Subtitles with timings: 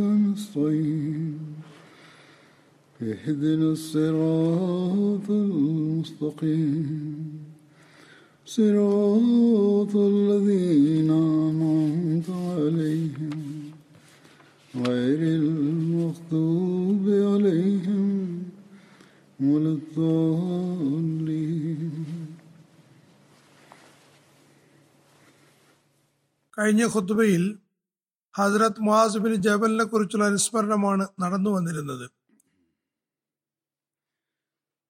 [0.00, 1.38] نستعين
[3.02, 6.86] اهدنا الصراط المستقيم
[8.46, 13.70] صراط الذين أنعمت عليهم
[14.76, 18.42] غير المغضوب عليهم
[19.40, 20.96] ولا الضالين
[26.58, 27.42] കഴിഞ്ഞ ഖുത്ബയിൽ
[28.37, 32.11] ഹസ്രത് മുഹാസുബിൻ ജബലിനെ കുറിച്ചുള്ള അനുസ്മരണമാണ് നടന്നു വന്നിരുന്നത്.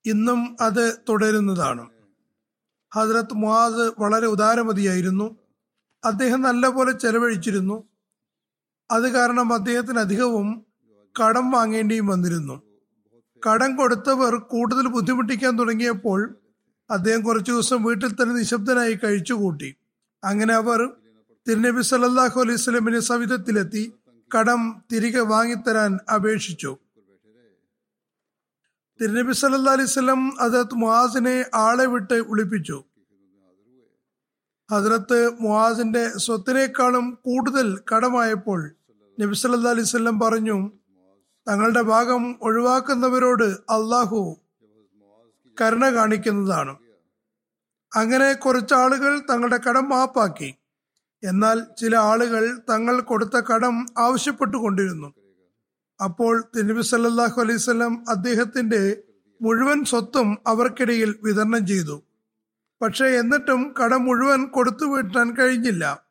[0.06, 1.89] ഇന്നും അത് തുടരുന്നതാണ്.
[2.94, 5.36] ഹസ്രത് മുഹാസ് വളരെ ഉദാരമതിയായിരുന്നു.
[6.06, 7.83] അദ്ദേഹം നല്ലപോലെ ചെലവഴിച്ചിരുന്നു.
[8.92, 10.66] അത് കാരണം അദ്ദേഹത്തിന് അധികവും
[11.23, 12.61] കടം വാങ്ങേണ്ടിയും വന്നിരുന്നു.
[13.50, 16.38] കടം കൊടുത്തവർ കൂടുതൽ ബുദ്ധിമുട്ടിക്കാൻ തുടങ്ങിയപ്പോൾ
[16.89, 19.76] അദ്ദേഹം കുറച്ചു ദിവസം വീട്ടിൽ തന്നെ നിശബ്ദനായി കഴിച്ചുകൂട്ടി.
[20.23, 21.01] അങ്ങനെ അവർ
[21.47, 23.94] തിരുനബി സല്ലാഹു അലൈഹി സ്വലമിന്റെ സവിധത്തിലെത്തി
[24.31, 26.78] കടം തിരികെ വാങ്ങിത്തരാൻ അപേക്ഷിച്ചു.
[29.02, 32.83] തിരുനബി സല്ലാ അലൈഹി സ്വലം ഹജരത്ത് മുഹാസിനെ ആളെ വിട്ട് വിളിപ്പിച്ചു.
[34.71, 38.71] ഹജറത്ത് മുഹാസിന്റെ സ്വത്തിനേക്കാളും കൂടുതൽ കടമായപ്പോൾ
[39.20, 40.71] നബി സല്ലാ അലൈഹി പറഞ്ഞു
[41.48, 44.37] തങ്ങളുടെ ഭാഗം ഒഴിവാക്കുന്നവരോട് അള്ളാഹു
[45.61, 46.77] കരുണ കാണിക്കുന്നതാണ്.
[47.95, 50.55] അങ്ങനെ കുറച്ച് ആളുകൾ തങ്ങളുടെ കടം മാപ്പാക്കി.
[51.23, 55.14] എന്നാൽ ചില ആളുകൾ തങ്ങൾ കൊടുത്ത കടം ആവശ്യപ്പെട്ടുകൊണ്ടിരുന്നു.
[56.04, 59.04] അപ്പോൾ തിരുനബി സല്ലാഹു അലൈവല്ലം അദ്ദേഹത്തിന്റെ
[59.42, 62.04] മുഴുവൻ സ്വത്തും അവർക്കിടയിൽ വിതരണം ചെയ്തു.
[62.81, 66.05] പക്ഷേ എന്നിട്ടും കടം മുഴുവൻ കൊടുത്തു വീട്ടാൻ കഴിഞ്ഞില്ല.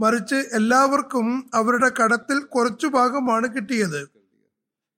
[0.00, 4.08] മറിച്ച് എല്ലാവർക്കും അവരുടെ കടത്തിൽ കുറച്ചു ഭാഗമാണ് കിട്ടിയത്.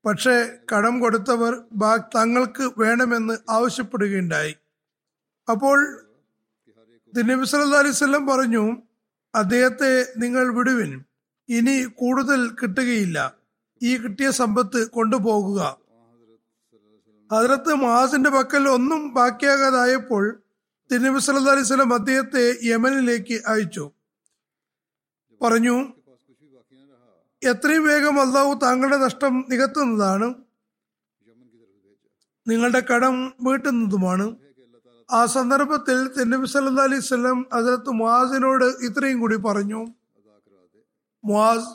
[0.07, 0.35] പക്ഷേ
[0.73, 1.53] കടം കൊടുത്തവർ
[2.17, 4.55] തങ്ങൾക്ക് വേണമെന്ന് ആവശ്യപ്പെടുകയുണ്ടായി.
[5.51, 5.79] അപ്പോൾ
[7.15, 8.65] നബി സല്ലാ അലൈവല്ലം പറഞ്ഞു
[9.39, 11.05] അദ്ദേഹത്തെ നിങ്ങൾ വിടുവിൻ.
[11.49, 13.35] ഇനി കൂടുതൽ കിട്ടുകയില്ല.
[13.83, 15.79] ഈ കിട്ടിയ സമ്പത്ത് കൊണ്ടുപോകുക.
[17.33, 20.43] ഹജറത്ത് മഹാസിന്റെ പക്കൽ ഒന്നും ബാക്കിയാകാതായപ്പോൾ
[20.93, 23.91] തിരുനബി സല്ലാ അലൈഹി സ്വലം അദ്ദേഹത്തെ യമനിലേക്ക് അയച്ചു.
[25.43, 25.93] പറഞ്ഞു
[27.43, 30.35] എത്രയും വേഗം അള്ളാഹു താങ്കളുടെ നഷ്ടം നികത്തുന്നതാണ്.
[32.49, 34.37] നിങ്ങളുടെ കടം വീട്ടുന്നതുമാണ്.
[35.11, 39.87] ആ സന്ദർഭത്തിൽ തെന്നബി സല്ലാ അലൈഹി സ്വലം അതിലത്ത് മുഹാസിനോട് ഇത്രയും കൂടി പറഞ്ഞു.
[41.25, 41.71] മുഹാസ്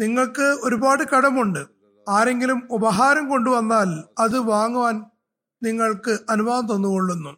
[0.00, 1.66] നിങ്ങൾക്ക് ഒരുപാട് കടമുണ്ട്.
[2.08, 5.04] ആരെങ്കിലും ഉപഹാരം കൊണ്ടുവന്നാൽ അത് വാങ്ങുവാൻ
[5.62, 7.32] നിങ്ങൾക്ക് അനുവാദം തന്നുകൊള്ളുന്നു.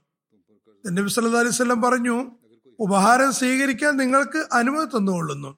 [0.85, 2.17] നബി സല്ലാ അലൈഹി സ്വലം പറഞ്ഞു
[2.79, 5.51] ഉപഹാരം സ്വീകരിക്കാൻ നിങ്ങൾക്ക് അനുമതി തന്നുകൊള്ളുന്നു.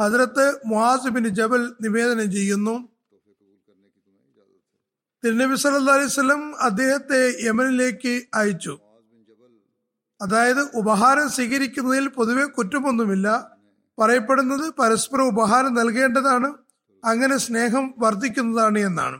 [0.00, 2.74] അതിലത്ത് മുഹാസ് ജബൽ നിവേദനം ചെയ്യുന്നു
[5.24, 8.74] തിരുനബി സല്ലാ അലൈഹി സ്വലം അദ്ദേഹത്തെ യമനിലേക്ക് അയച്ചു.
[10.20, 13.28] അതായത് ഉപഹാരം സ്വീകരിക്കുന്നതിൽ പൊതുവെ കുറ്റമൊന്നുമില്ല.
[13.98, 16.48] പറയപ്പെടുന്നത് പരസ്പരം ഉപഹാരം നൽകേണ്ടതാണ്
[17.04, 19.18] അങ്ങനെ സ്നേഹം വർദ്ധിക്കുന്നതാണ് എന്നാണ്.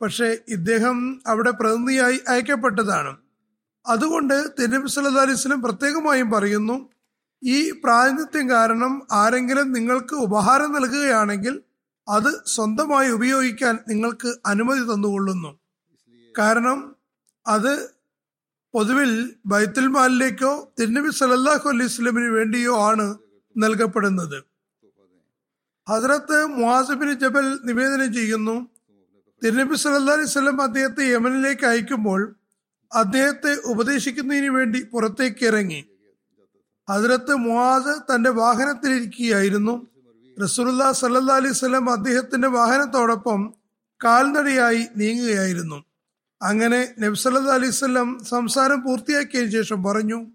[0.00, 3.12] പക്ഷേ ഇദ്ദേഹം അവിടെ പ്രതിനിധിയായി അയക്കപ്പെട്ടതാണ്.
[3.84, 6.76] അതുകൊണ്ട് തിരുനബി സല്ലാ അലൈഹി സ്വലം പ്രത്യേകമായും പറയുന്നു
[7.42, 11.56] ഈ പ്രാതിനിധ്യം കാരണം ആരെങ്കിലും നിങ്ങൾക്ക് ഉപഹാരം നൽകുകയാണെങ്കിൽ
[12.06, 15.50] അത് സ്വന്തമായി ഉപയോഗിക്കാൻ നിങ്ങൾക്ക് അനുമതി തന്നുകൊള്ളുന്നു.
[16.34, 16.78] കാരണം
[17.46, 17.72] അത്
[18.74, 19.12] പൊതുവിൽ
[19.52, 23.06] ബൈത്തുൽ മാലിലേക്കോ തിരുനബി സലല്ലാഹു അലൈഹി സ്വലമിന് വേണ്ടിയോ ആണ്
[23.56, 24.38] നൽകപ്പെടുന്നത്.
[25.86, 28.56] ഹസ്രത്ത് മുഹാസിബിന് ജബൽ നിവേദനം ചെയ്യുന്നു
[29.42, 32.20] തിരുനബി സല്ലാ അലൈഹി സ്വലം അദ്ദേഹത്തെ യമനിലേക്ക് അയക്കുമ്പോൾ
[32.92, 35.80] അദ്ദേഹത്തെ ഉപദേശിക്കുന്നതിന് വേണ്ടി പുറത്തേക്ക് ഇറങ്ങി.
[36.88, 39.74] ഹസ്രത്ത് മുഹാസ് തന്റെ വാഹനത്തിലിരിക്കുകയായിരുന്നു
[40.42, 43.54] റസൂലുല്ലാ സല്ലാ അലൈഹി സ്വലം അദ്ദേഹത്തിന്റെ വാഹനത്തോടൊപ്പം
[44.04, 45.84] കാൽനടയായി നീങ്ങുകയായിരുന്നു.
[46.42, 50.26] അങ്ങനെ നബ്സല്ലാ അലൈവല്ലം സംസാരം പൂർത്തിയാക്കിയതിനു ശേഷം പറഞ്ഞു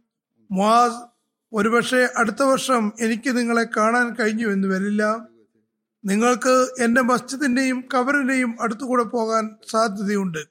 [0.52, 1.12] മുആസ്
[1.54, 5.28] ഒരുപക്ഷെ അടുത്ത വർഷം എനിക്ക് നിങ്ങളെ കാണാൻ കഴിഞ്ഞു എന്ന് വരില്ല.
[6.06, 10.46] നിങ്ങൾക്ക് എന്റെ മസ്ജിദിന്റെയും കബറിന്റെയും അടുത്തുകൂടെ പോകാൻ സാധ്യതയുണ്ട്.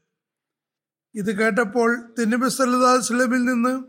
[1.14, 3.82] ഇത് കേട്ടപ്പോൾ തിന്നബി സല്ലാ വസ്ലമിൽ നിന്ന്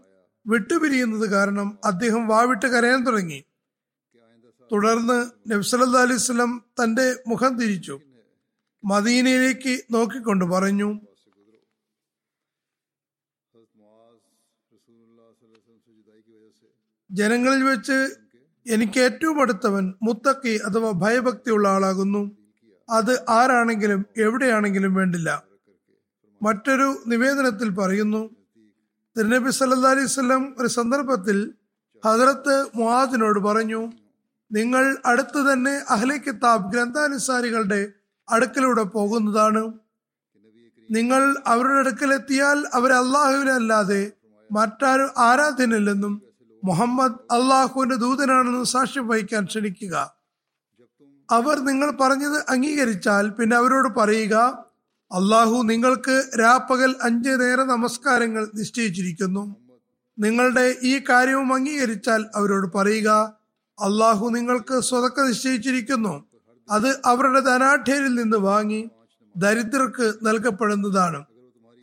[0.47, 3.43] വിട്ടുപിരിയുന്നത് കാരണം അദ്ദേഹം വാവിട്ട് കരയാൻ തുടങ്ങി.
[4.71, 5.17] തുടർന്ന്
[5.51, 6.51] നബ്സല്ലാ അലൈഹി സ്വലം
[6.83, 7.99] തന്റെ മുഖം തിരിച്ചു.
[8.85, 10.89] മദീനയിലേക്ക് നോക്കിക്കൊണ്ട് പറഞ്ഞു
[17.11, 17.97] ജനങ്ങളിൽ വെച്ച്
[18.65, 22.21] എനിക്ക് ഏറ്റവും അടുത്തവൻ മുത്തക്കി അഥവാ ഭയഭക്തിയുള്ള ആളാകുന്നു.
[22.89, 25.43] അത് ആരാണെങ്കിലും എവിടെയാണെങ്കിലും വേണ്ടില്ല.
[26.43, 28.21] മറ്റൊരു നിവേദനത്തിൽ പറയുന്നു
[29.17, 31.53] തിരുനബി സല്ലാ അലൈവല്ലം ഒരു സന്ദർഭത്തിൽ
[32.05, 33.81] ഹജറത്ത് മുഹാദിനോട് പറഞ്ഞു
[34.51, 37.91] നിങ്ങൾ അടുത്ത് തന്നെ അഹ്ലെ കിതാബ് ഗ്രന്ഥാനുസാരികളുടെ
[38.29, 39.73] അടുക്കലൂടെ പോകുന്നതാണ്.
[40.91, 44.11] നിങ്ങൾ അവരുടെ അടുക്കലെത്തിയാൽ അവർ അള്ളാഹുവിനല്ലാതെ
[44.51, 46.21] മറ്റാരും ആരാധനല്ലെന്നും
[46.63, 50.13] മുഹമ്മദ് അള്ളാഹുവിന്റെ ദൂതനാണെന്നും സാക്ഷ്യം വഹിക്കാൻ ക്ഷണിക്കുക.
[51.31, 54.35] അവർ നിങ്ങൾ പറഞ്ഞത് അംഗീകരിച്ചാൽ പിന്നെ അവരോട് പറയുക
[55.11, 59.55] അള്ളാഹു നിങ്ങൾക്ക് രാപ്പകൽ അഞ്ച് നേര നമസ്കാരങ്ങൾ നിശ്ചയിച്ചിരിക്കുന്നു.
[60.19, 63.40] നിങ്ങളുടെ ഈ കാര്യവും അംഗീകരിച്ചാൽ അവരോട് പറയുക
[63.81, 66.23] അള്ളാഹു നിങ്ങൾക്ക് സ്വതക്ക നിശ്ചയിച്ചിരിക്കുന്നു.
[66.71, 68.89] അത് അവരുടെ ധനാഠ്യരിൽ നിന്ന് വാങ്ങി
[69.37, 71.23] ദരിദ്രർക്ക് നൽകപ്പെടുന്നതാണ്.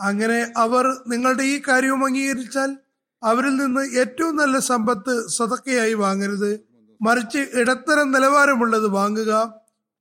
[0.01, 2.77] അങ്ങനെ അവർ നിങ്ങളുടെ ഈ കാര്യവും അംഗീകരിച്ചാൽ
[3.23, 6.61] അവരിൽ നിന്ന് ഏറ്റവും നല്ല സമ്പത്ത് സ്വതക്കയായി വാങ്ങരുത്.
[7.03, 9.55] മറിച്ച് ഇടത്തരം നിലവാരമുള്ളത് വാങ്ങുക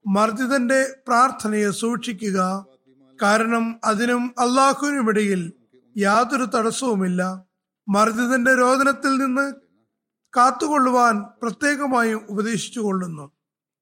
[0.08, 2.66] മർജിതന്റെ പ്രാർത്ഥനയെ സൂക്ഷിക്കുക.
[3.22, 5.54] കാരണം അതിനും അള്ളാഹുവിനും ഇടയിൽ
[5.98, 7.44] യാതൊരു തടസ്സവുമില്ല.
[7.90, 9.67] മർജിതന്റെ രോദനത്തിൽ നിന്ന്
[10.36, 13.32] കാത്തുകൊള്ളുവാൻ പ്രത്യേകമായും ഉപദേശിച്ചു കൊള്ളുന്നു.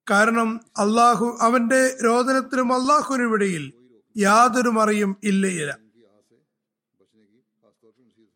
[0.10, 3.74] കാരണം അള്ളാഹു അവന്റെ രോദനത്തിനും അള്ളാഹുവിനും ഇടയിൽ
[4.18, 5.78] യാതൊരു മറിയും ഇല്ലയില്ല.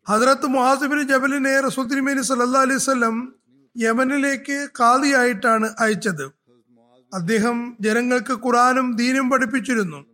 [0.08, 6.24] ഹജറത്ത് മുഹാസിബിന് ജബലിനെ റസൂത്തിരിമേനി സല്ലാ അലൈഹി യമനിലേക്ക് കാതിയായിട്ടാണ് അയച്ചത്.
[7.14, 10.06] അദ്ദേഹം ജനങ്ങൾക്ക് ഖുറാനും ദീനും പഠിപ്പിച്ചിരുന്നു.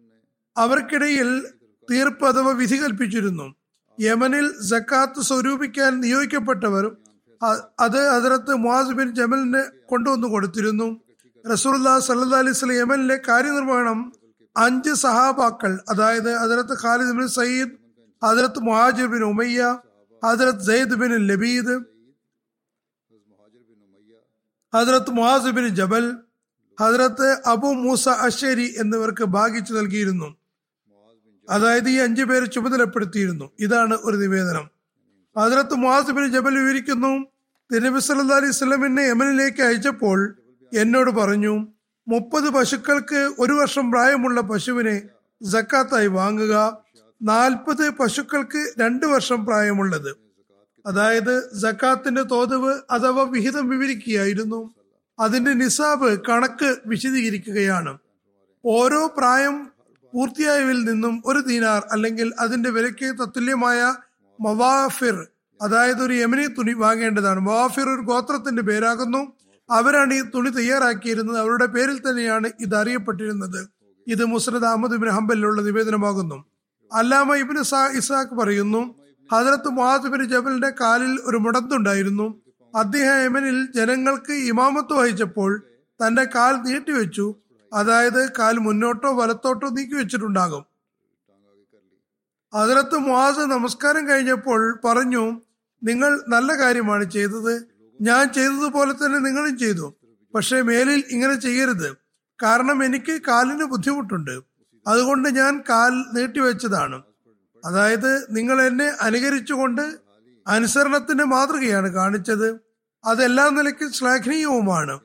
[0.56, 1.46] അവർക്കിടയിൽ
[1.90, 3.54] തീർപ്പ് അഥവാ വിധി കൽപ്പിച്ചിരുന്നു.
[4.00, 6.96] യമനിൽ ജക്കാത്ത് സ്വരൂപിക്കാൻ നിയോഗിക്കപ്പെട്ടവർ
[7.80, 11.00] അത് ഹജറത്ത് മുഹാസ് ബിൻ ജമലിന് കൊണ്ടുവന്നു കൊടുത്തിരുന്നു.
[11.52, 14.12] റസൂർല്ലാ സല്ലാ അലൈഹി യമനിലെ കാര്യനിർവഹണം
[14.56, 17.70] അഞ്ച് സഹാബാക്കൾ അതായത് ഹജറത്ത് ഖാലിദ് ബിൻ സയ്യിദ്
[18.24, 19.78] ഹജറത്ത് മുഹാജിർ ബിൻ ഉമയ്യ
[20.24, 21.96] ഹജറത്ത് സയ്യിദ് ബിൻ ലബീദ്
[24.74, 26.16] ഹജറത്ത് മുഹാസിബിൻ ജബൽ
[26.80, 30.36] ഹജറത്ത് അബു മൂസ അഷേരി എന്നിവർക്ക് ഭാഗിച്ചു നൽകിയിരുന്നു.
[31.50, 33.50] അതായത് ഈ അഞ്ചു പേര് ചുമതലപ്പെടുത്തിയിരുന്നു.
[33.60, 34.75] ഇതാണ് ഒരു നിവേദനം.
[35.38, 37.26] ഹജറത്ത് മുഹാസിബിന് ജബൽ വിവരിക്കുന്നു
[37.72, 40.36] തിരുനബി സല്ലാ അലൈഹി സ്വലമിനെ യമനിലേക്ക് അയച്ചപ്പോൾ
[40.74, 41.68] എന്നോട് പറഞ്ഞു
[42.08, 45.02] മുപ്പത് പശുക്കൾക്ക് ഒരു വർഷം പ്രായമുള്ള പശുവിനെ
[45.42, 46.78] ജക്കാത്തായി വാങ്ങുക.
[47.22, 50.16] നാൽപ്പത് പശുക്കൾക്ക് രണ്ട് വർഷം പ്രായമുള്ളത്.
[50.86, 54.74] അതായത് ജക്കാത്തിന്റെ തോതവ് അഥവാ വിഹിതം വിവരിക്കുകയായിരുന്നു.
[55.18, 57.98] അതിന്റെ നിസാബ് കണക്ക് വിശദീകരിക്കുകയാണ്.
[58.64, 59.68] ഓരോ പ്രായം
[60.14, 63.94] പൂർത്തിയായവിൽ നിന്നും ഒരു ദിനാർ അല്ലെങ്കിൽ അതിന്റെ വിലയ്ക്ക് തത്തുല്യമായ
[64.40, 65.26] മവാഫിർ
[65.62, 67.40] അതായത് ഒരു യമനി തുണി വാങ്ങേണ്ടതാണ്.
[67.40, 69.32] മവാഫിർ ഒരു ഗോത്രത്തിന്റെ പേരാകുന്നു.
[69.70, 71.38] അവരാണ് ഈ തുണി തയ്യാറാക്കിയിരുന്നത്.
[71.38, 73.68] അവരുടെ പേരിൽ തന്നെയാണ് ഇത് അറിയപ്പെട്ടിരുന്നത്
[74.06, 76.44] ഇത് മുസ്രദ് അഹമ്മദ് ഇബിൻ ഹംബലിലുള്ള നിവേദനമാകുന്നു.
[76.92, 77.58] അല്ലാമ ഇബിന്
[77.96, 78.94] ഇസാഖ് പറയുന്നു
[79.32, 82.42] ഹജറത്ത് മുഹാദ് ബിൻ ജബലിന്റെ കാലിൽ ഒരു മുടന്തുണ്ടായിരുന്നു.
[82.74, 85.64] അദ്ദേഹം യമനിൽ ജനങ്ങൾക്ക് ഇമാമത്ത് വഹിച്ചപ്പോൾ
[86.00, 87.34] തന്റെ കാൽ നീട്ടിവെച്ചു.
[87.72, 90.75] അതായത് കാൽ മുന്നോട്ടോ വലത്തോട്ടോ നീക്കി വെച്ചിട്ടുണ്ടാകും
[92.54, 95.40] ഹജറത്ത് മുഹാസ് നമസ്കാരം കഴിഞ്ഞപ്പോൾ പറഞ്ഞു
[95.82, 97.64] നിങ്ങൾ നല്ല കാര്യമാണ് ചെയ്തത്.
[98.00, 99.94] ഞാൻ ചെയ്തതുപോലെ തന്നെ നിങ്ങളും ചെയ്തു.
[100.34, 101.96] പക്ഷെ മേലിൽ ഇങ്ങനെ ചെയ്യരുത്.
[102.42, 104.40] കാരണം എനിക്ക് കാലിന് ബുദ്ധിമുട്ടുണ്ട്.
[104.86, 107.02] അതുകൊണ്ട് ഞാൻ കാൽ നീട്ടിവെച്ചതാണ്
[107.64, 109.96] അതായത് നിങ്ങൾ എന്നെ അനുകരിച്ചുകൊണ്ട്
[110.46, 112.60] അനുസരണത്തിന്റെ മാതൃകയാണ് കാണിച്ചത്.
[113.04, 115.00] അതെല്ലാ നിലയ്ക്കും ശ്ലാഘനീയവുമാണ്.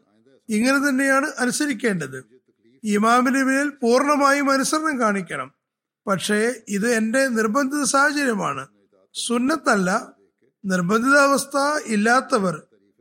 [0.50, 2.24] ഇങ്ങനെ തന്നെയാണ് അനുസരിക്കേണ്ടത്.
[2.84, 5.61] ഇമാമിന് മേൽ പൂർണമായും അനുസരണം കാണിക്കണം.
[6.08, 8.68] പക്ഷേ ഇത് എന്റെ നിർബന്ധിത സാഹചര്യമാണ്.
[9.14, 10.14] സുന്നത്തല്ല
[10.66, 12.56] നിർബന്ധിതാവസ്ഥ ഇല്ലാത്തവർ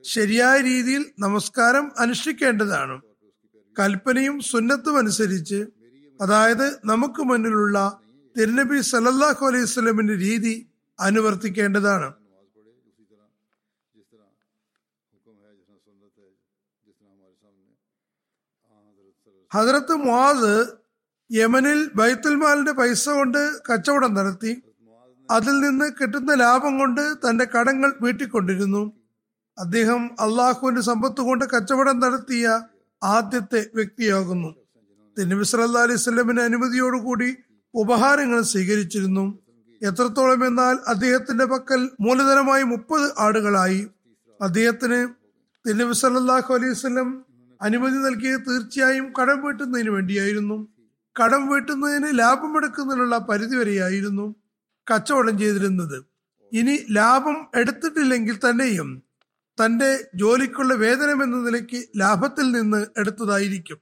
[0.05, 3.01] ശരിയായ രീതിയിൽ നമസ്കാരം അനുഷ്ഠിക്കേണ്ടതാണ്.
[3.79, 5.67] കൽപ്പനയും സുന്നത്തും അനുസരിച്ച്
[6.21, 8.01] അതായത് നമുക്ക് മുന്നിലുള്ള
[8.37, 10.55] തിരുനബി സല്ലാഹു അലൈഹി സ്വലമിന്റെ രീതി
[11.01, 12.09] അനുവർത്തിക്കേണ്ടതാണ്.
[19.53, 20.80] ഹജറത്ത് മുഹാസ്
[21.31, 24.63] യമനിൽ ബൈത്തുൽമാലിന്റെ പൈസ കൊണ്ട് കച്ചവടം നടത്തി.
[25.31, 28.93] അതിൽ നിന്ന് കിട്ടുന്ന ലാഭം കൊണ്ട് തന്റെ കടങ്ങൾ വീട്ടിക്കൊണ്ടിരുന്നു.
[29.59, 32.61] അദ്ദേഹം അള്ളാഹുവിന്റെ സമ്പത്ത് കൊണ്ട് കച്ചവടം നടത്തിയ
[33.03, 34.55] ആദ്യത്തെ വ്യക്തിയാകുന്നു.
[35.19, 37.37] തിരുനബി സല്ലാ അലൈഹി അനുമതിയോടുകൂടി
[37.75, 39.39] ഉപഹാരങ്ങൾ സ്വീകരിച്ചിരുന്നു.
[39.83, 43.87] എത്രത്തോളം എന്നാൽ അദ്ദേഹത്തിന്റെ പക്കൽ മൂലധനമായി മുപ്പത് ആടുകളായി.
[44.41, 45.09] അദ്ദേഹത്തിന്
[45.67, 47.25] തിരുനബി സല്ലാഹു അലൈഹി സ്വലം
[47.63, 50.80] അനുമതി നൽകിയത് തീർച്ചയായും കടം വീട്ടുന്നതിന് വേണ്ടിയായിരുന്നു.
[51.17, 52.19] കടം വീട്ടുന്നതിന്
[53.19, 54.35] പരിധി വരെയായിരുന്നു
[54.91, 55.99] കച്ചവടം ചെയ്തിരുന്നത്.
[56.53, 59.03] ഇനി ലാഭം എടുത്തിട്ടില്ലെങ്കിൽ തന്നെയും
[59.59, 63.79] തന്റെ ജോലിക്കുള്ള വേതനം എന്ന നിലയ്ക്ക് ലാഭത്തിൽ നിന്ന് എടുത്തതായിരിക്കും.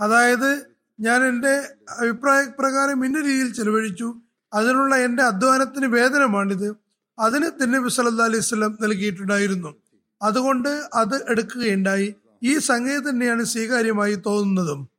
[0.00, 0.66] അതായത്
[1.00, 4.14] ഞാൻ എന്റെ അഭിപ്രായ പ്രകാരം ഇന്ന രീതിയിൽ ചെലവഴിച്ചു.
[4.54, 6.76] അതിനുള്ള എന്റെ അധ്വാനത്തിന് വേദനമാണിത്
[7.18, 9.74] അതിന് തിന്നബി സല്ലാ അലൈഹി സ്വലം നൽകിയിട്ടുണ്ടായിരുന്നു.
[10.22, 12.14] അതുകൊണ്ട് അത് എടുക്കുകയുണ്ടായി.
[12.42, 14.90] ഈ സംഗതി തന്നെയാണ് സ്വീകാര്യമായി തോന്നുന്നതും.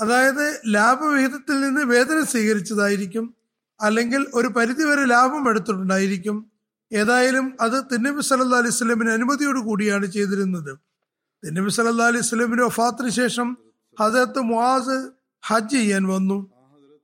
[0.00, 3.34] അതായത് ലാഭവിഹിതത്തിൽ നിന്ന് വേദന സ്വീകരിച്ചതായിരിക്കും.
[3.80, 6.51] അല്ലെങ്കിൽ ഒരു പരിധിവരെ ലാഭം എടുത്തിട്ടുണ്ടായിരിക്കും.
[6.92, 10.78] ഏതായാലും അത് തിന്നബി സല്ലാ അലൈഹി സ്വലമിന് അനുമതിയോട് കൂടിയാണ് ചെയ്തിരുന്നത്.
[11.46, 13.56] തിന്നബി സല്ലാ അലൈഹി സ്വലമിന്റെ വഫാത്തിന് ശേഷം
[14.00, 15.10] ഹജരത്ത് മുആസ്
[15.46, 16.50] ഹജ്ജ് ചെയ്യാൻ വന്നു.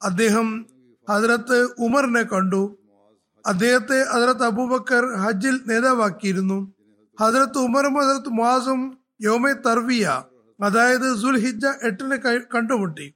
[0.02, 0.66] അദ്ദേഹം
[1.10, 2.78] ഹജരത്ത് ഉമറിനെ കണ്ടു.
[3.46, 6.72] അദ്ദേഹത്തെ ഹജറത്ത് അബൂബക്കർ ഹജ്ജിൽ നേതാവാക്കിയിരുന്നു.
[7.20, 10.22] ഹജരത്ത് ഉമറും ഹജരത്ത് മുആസും യോമെ തർവിയ
[10.62, 12.16] അതായത് സുൽഹിജ എട്ടിന്
[12.54, 13.14] കണ്ടുമുട്ടി.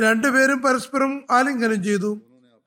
[0.00, 2.20] രണ്ടുപേരും പരസ്പരം ആലിംഗനം ചെയ്തു.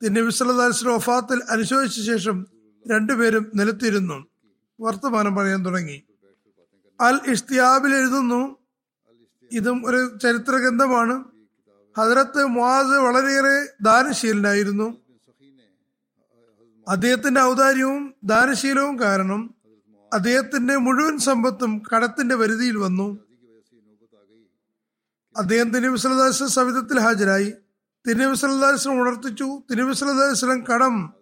[0.03, 2.54] തിന്നബി സല്ലാസ്ലം വഫാത്തിൽ അനുശോചിച്ച ശേഷം
[2.87, 4.27] രണ്ടുപേരും നിലത്തിരുന്നു.
[4.81, 6.03] വർത്തമാനം പറയാൻ തുടങ്ങി.
[7.01, 8.57] അൽ ഇഷ്തിയാബിൽ എഴുതുന്നു.
[9.51, 11.23] ഇതും ഒരു ചരിത്ര ഗ്രന്ഥമാണ്
[11.97, 14.97] ഹജറത്ത് മുആസ് വളരെയേറെ ദാനശീലനായിരുന്നു.
[16.87, 19.55] അദ്ദേഹത്തിന്റെ ഔദാര്യവും ദാനശീലവും കാരണം
[20.13, 23.17] അദ്ദേഹത്തിന്റെ മുഴുവൻ സമ്പത്തും കടത്തിന്റെ പരിധിയിൽ വന്നു.
[25.37, 25.97] അദ്ദേഹം തിരുനബി
[26.47, 27.53] സവിധത്തിൽ ഹാജരായി.
[28.07, 28.35] തിരുനബി
[28.89, 29.63] ഉണർത്തിച്ചു.
[29.71, 29.93] തിരുനബി
[30.71, 31.13] കടം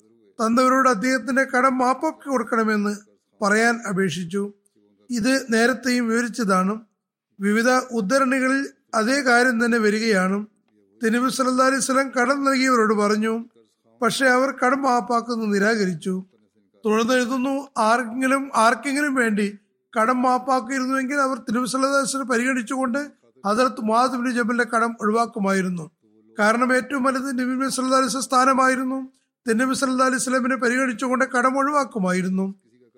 [0.41, 2.95] തന്നവരോട് അദ്ദേഹത്തിന്റെ കടം മാപ്പാക്കി കൊടുക്കണമെന്ന്
[3.41, 4.53] പറയാൻ അപേക്ഷിച്ചു.
[5.09, 6.79] ഇത് നേരത്തെയും വിവരിച്ചതാണ്.
[7.39, 10.45] വിവിധ ഉദ്ധരണികളിൽ അതേ കാര്യം തന്നെ വരികയാണ്.
[11.03, 13.45] തെരുവ് സല്ലാ അലൈഹി സ്വലം കടം നൽകിയവരോട് പറഞ്ഞു
[14.01, 16.25] പക്ഷെ അവർ കടം മാപ്പാക്കുന്നത് നിരാകരിച്ചു.
[16.85, 19.57] തുടർന്ന് എഴുതുന്നു ആർക്കെങ്കിലും ആർക്കെങ്കിലും വേണ്ടി
[19.99, 23.11] കടം മാപ്പാക്കിയിരുന്നുവെങ്കിൽ അവർ തെരുവ് സല്ലാ അലൈഹി സ്വലം പരിഗണിച്ചുകൊണ്ട്
[23.45, 25.91] ഹജറത്ത് മുഹാദിബിൻ ജബലിന്റെ കടം ഒഴിവാക്കുമായിരുന്നു.
[26.39, 29.11] കാരണം ഏറ്റവും വലുത് നബിബിൻ സല്ലാ സ്ഥാനമായിരുന്നു.
[29.47, 32.45] തിന്നബി സല്ലാ അലൈഹി സ്വലമിനെ പരിഗണിച്ചുകൊണ്ട് കടം ഒഴിവാക്കുമായിരുന്നു.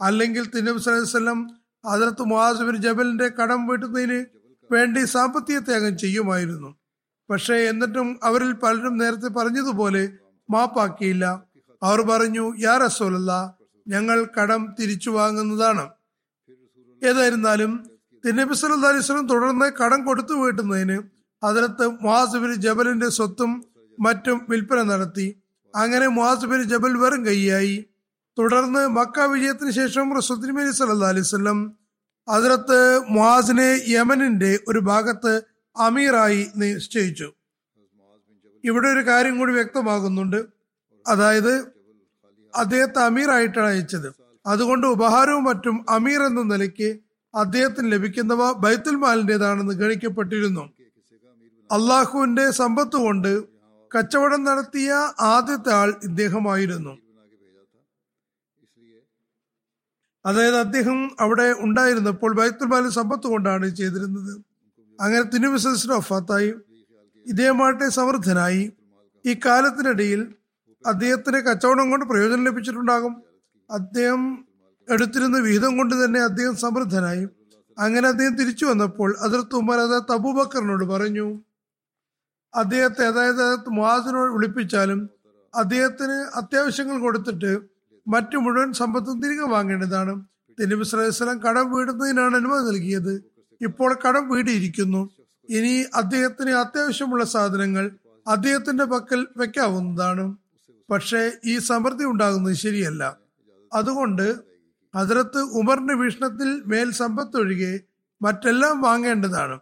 [0.02, 1.40] അല്ലെങ്കിൽ തിന്നബി സല്ലല്ലാഹു സ്വലം
[1.84, 4.26] അതിർത്ത് മുഹാസിബിൻ ജബലിന്റെ കടം വീട്ടുന്നതിന്
[4.72, 6.70] വേണ്ടി സാമ്പത്തിക ത്യാഗം ചെയ്യുമായിരുന്നു.
[7.30, 10.04] പക്ഷേ എന്നിട്ടും അവരിൽ പലരും നേരത്തെ പറഞ്ഞതുപോലെ
[10.50, 11.26] മാപ്പാക്കിയില്ല.
[11.84, 13.32] അവർ പറഞ്ഞു യാ റസോലല്ല
[13.88, 15.86] ഞങ്ങൾ കടം തിരിച്ചു വാങ്ങുന്നതാണ്.
[17.02, 17.72] ഏതായിരുന്നാലും
[18.24, 20.98] തിന്നബി സല്ലാ അലൈഹി സ്വലം തുടർന്ന് കടം കൊടുത്തു വീട്ടുന്നതിന്
[21.44, 23.52] അതിർത്ത് മുഹാസിബിൻ ജബലിന്റെ സ്വത്തും
[23.98, 25.28] മറ്റും വിൽപ്പന നടത്തി.
[25.76, 27.86] അങ്ങനെ മുഹാസിബിൻ ജബൽ വെറും കൈയായി.
[28.40, 31.78] തുടർന്ന് മക്ക വിജയത്തിന് ശേഷം റസൂദ്ദിൻ സല്ലല്ലാഹു അലൈഹി വസല്ലം
[32.30, 35.42] ഹജറത്ത് മുഹാസിനെ യമനിന്റെ ഒരു ഭാഗത്ത്
[35.78, 37.34] അമീറായി നിശ്ചയിച്ചു.
[38.64, 40.46] ഇവിടെ ഒരു കാര്യം കൂടി വ്യക്തമാകുന്നുണ്ട്.
[41.08, 41.54] അതായത്
[42.56, 44.14] അദ്ദേഹത്തെ അമീറായിട്ടാണ് അയച്ചത്.
[44.46, 47.00] അതുകൊണ്ട് ഉപഹാരവും മറ്റും അമീർ എന്ന നിലയ്ക്ക്
[47.36, 50.70] അദ്ദേഹത്തിന് ലഭിക്കുന്നവ ബൈത്തുൽ മാലിന്റേതാണെന്ന് ഗണിക്കപ്പെട്ടിരുന്നു.
[51.72, 53.55] അള്ളാഹുവിന്റെ സമ്പത്ത് കൊണ്ട്
[53.96, 56.98] കച്ചവടം നടത്തിയ ആദ്യത്തെ ആൾ ഇദ്ദേഹമായിരുന്നു.
[60.26, 64.44] അതായത് അദ്ദേഹം അവിടെ ഉണ്ടായിരുന്നപ്പോൾ ബൈത്തുൽ മാലിൻ സമ്പത്ത് കൊണ്ടാണ് ചെയ്തിരുന്നത്.
[65.02, 66.54] അങ്ങനെ തിരുവിശ്വസിന്റെ ഒഫാത്തായി
[67.28, 68.72] ഇദ്ദേഹമായിട്ട് സമൃദ്ധനായി
[69.26, 70.34] ഈ കാലത്തിനിടയിൽ
[70.86, 73.24] അദ്ദേഹത്തിന് കച്ചവടം കൊണ്ട് പ്രയോജനം ലഭിച്ചിട്ടുണ്ടാകും.
[73.72, 74.46] അദ്ദേഹം
[74.90, 77.28] എടുത്തിരുന്ന വിഹിതം കൊണ്ട് തന്നെ അദ്ദേഹം സമൃദ്ധനായി
[77.80, 81.40] അങ്ങനെ അദ്ദേഹം തിരിച്ചു വന്നപ്പോൾ അതിർത്ത് അതായത് തബൂബക്കറിനോട് പറഞ്ഞു
[82.56, 85.10] അദ്ദേഹത്തെ അതായത് മുഹാസിനോട് വിളിപ്പിച്ചാലും
[85.56, 87.60] അദ്ദേഹത്തിന് അത്യാവശ്യങ്ങൾ കൊടുത്തിട്ട്
[88.08, 90.24] മറ്റു മുഴുവൻ സമ്പത്തും തിരികെ വാങ്ങേണ്ടതാണ്.
[90.60, 93.14] തിരുനബി സ്വലം കടം വീടുന്നതിനാണ് അനുമതി നൽകിയത്.
[93.62, 95.10] ഇപ്പോൾ കടം വീടിയിരിക്കുന്നു.
[95.50, 97.92] ഇനി അദ്ദേഹത്തിന് അത്യാവശ്യമുള്ള സാധനങ്ങൾ
[98.28, 100.36] അദ്ദേഹത്തിന്റെ പക്കൽ വെക്കാവുന്നതാണ്.
[100.92, 103.18] പക്ഷേ ഈ സമൃദ്ധി ഉണ്ടാകുന്നത് ശരിയല്ല.
[103.74, 104.36] അതുകൊണ്ട്
[104.96, 107.80] ഹജറത്ത് ഉമറിന്റെ വീക്ഷണത്തിൽ മേൽ സമ്പത്തൊഴികെ
[108.22, 109.60] മറ്റെല്ലാം വാങ്ങേണ്ടതാണ്.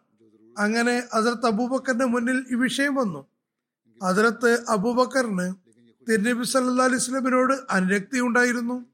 [0.57, 3.27] അങ്ങനെ അതിർത്ത് അബൂബക്കറിന്റെ മുന്നിൽ ഈ വിഷയം വന്നു.
[4.03, 5.53] അതിർത്ത് അബൂബക്കറിന്
[6.09, 8.85] തിരുനബി സല്ലാ അലൈഹി സ്വലമിനോട് അനുരക്തി ഉണ്ടായിരുന്നു.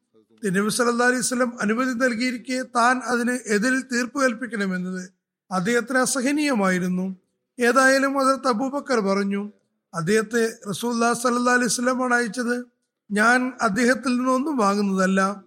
[0.44, 5.10] തിരുനബി സല്ലാ അലൈഹി സ്വലം അനുമതി നൽകിയിരിക്കെ താൻ അതിന് എതിരിൽ തീർപ്പ് കൽപ്പിക്കണമെന്നത്
[5.52, 7.16] അദ്ദേഹത്തിന് അസഹനീയമായിരുന്നു.
[7.60, 9.52] ഏതായാലും അതിർത്ത് അബൂബക്കർ പറഞ്ഞു
[9.96, 12.66] അദ്ദേഹത്തെ റസൂല്ലാ സല്ലാ അലൈഹി സ്വലമാണ് അയച്ചത്.
[13.12, 15.44] ഞാൻ അദ്ദേഹത്തിൽ നിന്നൊന്നും വാങ്ങുന്നതല്ല.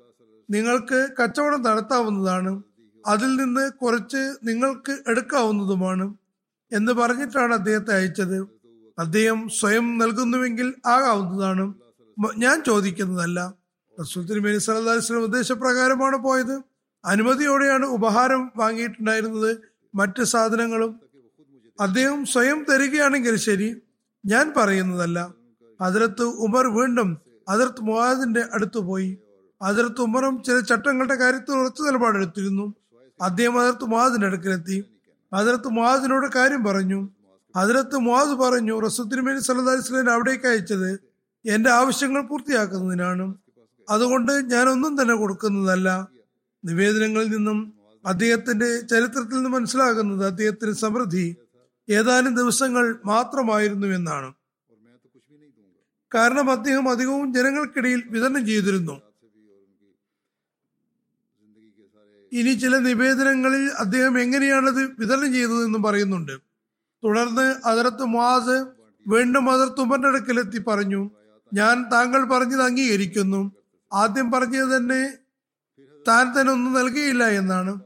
[0.51, 2.63] നിങ്ങൾക്ക് കച്ചവടം നടത്താവുന്നതാണ്.
[3.07, 6.15] അതിൽ നിന്ന് കുറച്ച് നിങ്ങൾക്ക് എടുക്കാവുന്നതുമാണ്
[6.73, 8.49] എന്ന് പറഞ്ഞിട്ടാണ് അദ്ദേഹത്തെ അയച്ചത്.
[8.99, 11.75] അദ്ദേഹം സ്വയം നൽകുന്നുവെങ്കിൽ ആകാവുന്നതാണ്.
[12.37, 13.55] ഞാൻ ചോദിക്കുന്നതല്ല.
[14.01, 16.63] റസൂൽ തിരുമേനി ഉദ്ദേശപ്രകാരമാണ് പോയത്.
[17.05, 19.57] അനുമതിയോടെയാണ് ഉപഹാരം വാങ്ങിയിട്ടുണ്ടായിരുന്നത്.
[19.95, 21.01] മറ്റ് സാധനങ്ങളും.
[21.81, 23.77] അദ്ദേഹം സ്വയം തരികയാണെങ്കിൽ ശരി.
[24.27, 25.35] ഞാൻ പറയുന്നതല്ല.
[25.81, 27.19] അതിർത്ത് ഉമർ വീണ്ടും
[27.49, 29.19] അതിർത്ത് മുഹാദിന്റെ അടുത്ത് പോയി.
[29.63, 32.75] അതിർത്ത് ഉമറും ചില ചട്ടങ്ങളുടെ കാര്യത്തിൽ ഉറച്ചു നിലപാടെടുത്തിരുന്നു.
[33.23, 34.85] അദ്ദേഹം അതിർത്ത് മുഹാദിന്റെ അടുക്കലെത്തി.
[35.33, 37.09] അതിർത്ത് മുഹാദിനോട് കാര്യം പറഞ്ഞു.
[37.57, 41.01] അതിർത്ത് മുഹാദ് പറഞ്ഞു റസൂദ്ദിൻമേൽ അലൈഹി സ്വലൈൻ അവിടേക്ക് അയച്ചത്
[41.47, 43.35] എന്റെ ആവശ്യങ്ങൾ പൂർത്തിയാക്കുന്നതിനാണ്.
[43.91, 46.09] അതുകൊണ്ട് ഞാൻ ഒന്നും തന്നെ കൊടുക്കുന്നതല്ല.
[46.65, 47.73] നിവേദനങ്ങളിൽ നിന്നും
[48.07, 51.37] അദ്ദേഹത്തിന്റെ ചരിത്രത്തിൽ നിന്ന് മനസ്സിലാകുന്നത് അദ്ദേഹത്തിന്റെ സമൃദ്ധി
[51.89, 54.33] ഏതാനും ദിവസങ്ങൾ മാത്രമായിരുന്നു എന്നാണ്.
[56.15, 59.12] കാരണം അദ്ദേഹം അധികവും ജനങ്ങൾക്കിടയിൽ വിതരണം ചെയ്തിരുന്നു.
[62.33, 66.33] ഇനി ചില നിവേദനങ്ങളിൽ അദ്ദേഹം എങ്ങനെയാണത് വിതരണം ചെയ്തതെന്നും പറയുന്നുണ്ട്.
[67.05, 68.67] തുടർന്ന് അതിർത്ത് മുആസ്
[69.07, 71.11] വീണ്ടും അതിർത്ത് ഉമറിന്റെ അടുക്കലെത്തി പറഞ്ഞു
[71.55, 73.53] ഞാൻ താങ്കൾ പറഞ്ഞത് അംഗീകരിക്കുന്നു.
[73.93, 75.19] ആദ്യം പറഞ്ഞത് തന്നെ
[76.09, 77.81] താൻ തന്നെ ഒന്നും നൽകിയില്ല എന്നാണ്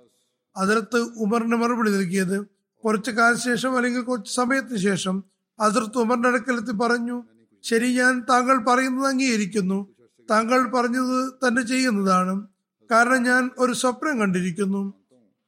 [0.57, 2.47] അതിർത്ത് ഉമറിന് മറുപടി നൽകിയത്.
[2.85, 5.25] കുറച്ചു കാലശേഷം അല്ലെങ്കിൽ കുറച്ച് സമയത്തിന് ശേഷം
[5.61, 7.25] അതിർത്ത് ഉമറിന്റെ അടുക്കലെത്തി പറഞ്ഞു
[7.63, 9.89] ശരി ഞാൻ താങ്കൾ പറയുന്നത് അംഗീകരിക്കുന്നു.
[10.31, 12.56] താങ്കൾ പറഞ്ഞത് തന്നെ ചെയ്യുന്നതാണ്.
[12.91, 14.95] കാരണം ഞാൻ ഒരു സ്വപ്നം കണ്ടിരിക്കുന്നു.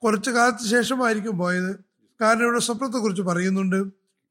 [0.04, 1.76] കുറച്ചു കാലത്തിന് ശേഷമായിരിക്കും പോയത്.
[2.20, 3.84] കാരണം ഇവിടെ സ്വപ്നത്തെ കുറിച്ച് പറയുന്നുണ്ട്.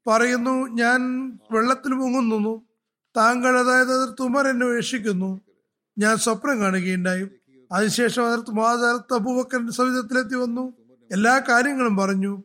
[0.06, 2.62] പറയുന്നു ഞാൻ വെള്ളത്തിൽ മുങ്ങുന്നു.
[3.16, 5.40] താങ്കൾ അതായത് അതിർത്ത് ഉമർ എന്നെ വീക്ഷിക്കുന്നു
[5.98, 7.28] ഞാൻ സ്വപ്നം കാണുകയുണ്ടായി.
[7.72, 10.72] അതിനുശേഷം അതിർത്ത് മാതാർത്ത് അബൂബക്കറിന്റെ സവിധത്തിലെത്തി വന്നു.
[11.12, 12.42] എല്ലാ കാര്യങ്ങളും പറഞ്ഞു.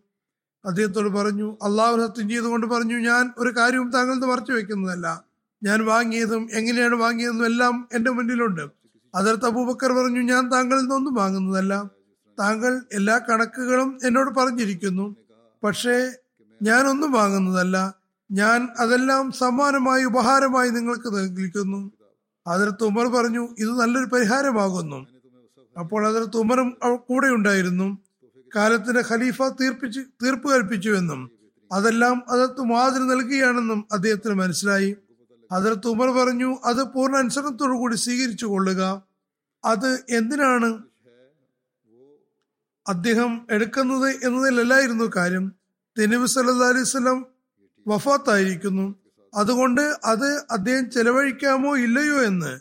[0.66, 5.24] അദ്ദേഹത്തോട് പറഞ്ഞു അള്ളാഹു സത്യം ചെയ്തുകൊണ്ട് പറഞ്ഞു ഞാൻ ഒരു കാര്യവും താങ്കൾ മറച്ചു വെക്കുന്നതല്ല
[5.64, 8.83] ഞാൻ വാങ്ങിയതും എങ്ങനെയാണ് വാങ്ങിയതെന്നും എല്ലാം എന്റെ മുന്നിലുണ്ട്.
[9.16, 11.90] അതിർത്ത് അബൂബക്കർ പറഞ്ഞു ഞാൻ താങ്കളിൽ നിന്നൊന്നും വാങ്ങുന്നതല്ല.
[12.40, 15.16] താങ്കൾ എല്ലാ കണക്കുകളും എന്നോട് പറഞ്ഞിരിക്കുന്നു.
[15.64, 16.12] പക്ഷേ
[16.62, 17.96] ഞാനൊന്നും വാങ്ങുന്നതല്ല.
[18.32, 21.92] ഞാൻ അതെല്ലാം സമ്മാനമായി ഉപഹാരമായി നിങ്ങൾക്ക് നൽകിക്കുന്നു
[22.48, 25.08] അതിർത്ത് ഉമർ പറഞ്ഞു ഇത് നല്ലൊരു പരിഹാരമാകുന്നു.
[25.80, 27.98] അപ്പോൾ അതിർത്ത് ഉമറും കൂടെ ഉണ്ടായിരുന്നു.
[28.56, 31.32] കാലത്തിന്റെ ഖലീഫ തീർപ്പിച്ച് തീർപ്പ് കൽപ്പിച്ചുവെന്നും
[31.72, 34.96] അതെല്ലാം അതിർത്ത് മാതിരി നൽകുകയാണെന്നും അദ്ദേഹത്തിന് മനസ്സിലായി.
[35.52, 39.04] അതിർത്ത് ഉമർ പറഞ്ഞു അത് പൂർണ അനുസരണത്തോടു കൂടി സ്വീകരിച്ചു കൊള്ളുക.
[39.66, 40.84] അത് എന്തിനാണ്?
[42.88, 45.54] അദ്ദേഹം എടുക്കുന്നത് എന്നതിലല്ലായിരുന്നു കാര്യം.
[45.98, 47.26] തിരുനബി സല്ലാ അലൈഹി വസല്ലം
[47.88, 48.96] വഫാത്തായിരിക്കുന്നു.
[49.34, 52.60] അതുകൊണ്ട് അത് അദ്ദേഹം ചെലവഴിക്കാമോ ഇല്ലയോ എന്ന്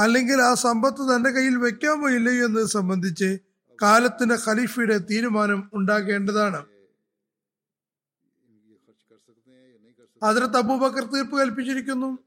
[0.00, 3.38] അല്ലെങ്കിൽ ആ സമ്പത്ത് തന്റെ കയ്യിൽ വെക്കാമോ ഇല്ലയോ എന്നത് സംബന്ധിച്ച്
[3.82, 6.73] കാലത്തിന്റെ ഖലീഫയുടെ തീരുമാനം ഉണ്ടാകേണ്ടതാണ്.
[10.24, 12.18] അതിർത്ത് അബൂബക്കർ തീർപ്പ് കൽപ്പിച്ചിരിക്കുന്നു.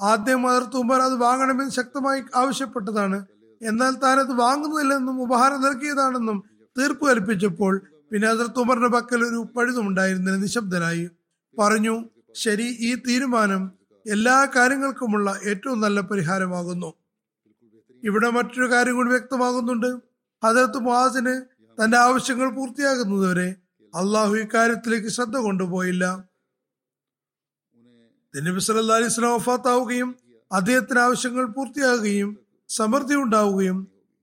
[0.00, 3.26] ആദ്യം അതിർത്ത് ഉമർ അത് വാങ്ങണമെന്ന് ശക്തമായി ആവശ്യപ്പെട്ടതാണ്.
[3.62, 6.44] എന്നാൽ താൻ അത് വാങ്ങുന്നില്ലെന്നും ഉപഹാരം നൽകിയതാണെന്നും
[6.78, 7.82] തീർപ്പ് കൽപ്പിച്ചപ്പോൾ
[8.12, 11.10] പിന്നെ അതിർത്ത് ഉമറിന്റെ പക്കൽ ഒരു പഴുതുമുണ്ടായിരുന്നില്ല നിശബ്ദനായി.
[11.58, 12.04] പറഞ്ഞു
[12.34, 13.72] ശരി ഈ തീരുമാനം
[14.06, 16.94] എല്ലാ കാര്യങ്ങൾക്കുമുള്ള ഏറ്റവും നല്ല പരിഹാരമാകുന്നു.
[18.04, 19.90] ഇവിടെ മറ്റൊരു കാര്യം കൂടി വ്യക്തമാകുന്നുണ്ട്.
[20.44, 21.34] അതിർത്ത് മുഹാസിന്
[21.78, 23.48] തന്റെ ആവശ്യങ്ങൾ പൂർത്തിയാകുന്നതുവരെ
[23.94, 26.24] അള്ളാഹു ഇക്കാര്യത്തിലേക്ക് ശ്രദ്ധ കൊണ്ടുപോയില്ല.
[28.44, 30.08] നബി സല്ലാ അലൈഹി സ്വലാം വഫാത്താവുകയും
[30.50, 32.30] അദ്ദേഹത്തിന് ആവശ്യങ്ങൾ പൂർത്തിയാകുകയും
[32.68, 33.78] സമൃദ്ധി ഉണ്ടാവുകയും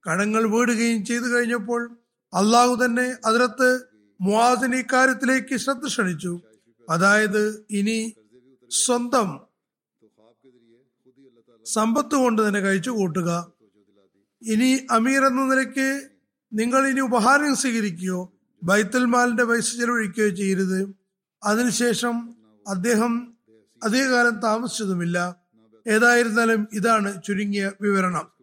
[0.06, 1.82] കടങ്ങൾ വീടുകയും ചെയ്തു കഴിഞ്ഞപ്പോൾ
[2.34, 3.69] അള്ളാഹു തന്നെ അതിനകത്ത്
[4.21, 6.41] മുവാദിന് ഇക്കാര്യത്തിലേക്ക് ശ്രദ്ധ ക്ഷണിച്ചു.
[6.89, 8.13] അതായത് ഇനി
[8.71, 9.39] സ്വന്തം
[11.65, 13.30] സമ്പത്ത് കൊണ്ട് തന്നെ കഴിച്ചു കൂട്ടുക.
[14.41, 15.89] ഇനി അമീർ എന്ന നിലയ്ക്ക്
[16.52, 18.19] നിങ്ങൾ ഇനി ഉപഹാരം സ്വീകരിക്കുകയോ
[18.63, 20.80] ബൈത്തൽ മാലിന്റെ പൈസ ചെലവഴിക്കുകയോ ചെയ്യരുത്.
[21.43, 22.15] അതിനുശേഷം
[22.65, 23.33] അദ്ദേഹം
[23.84, 25.36] അധികകാലം താമസിച്ചതുമില്ല.
[25.88, 28.34] ഏതായിരുന്നാലും ഇതാണ് ചുരുങ്ങിയ വിവരണം.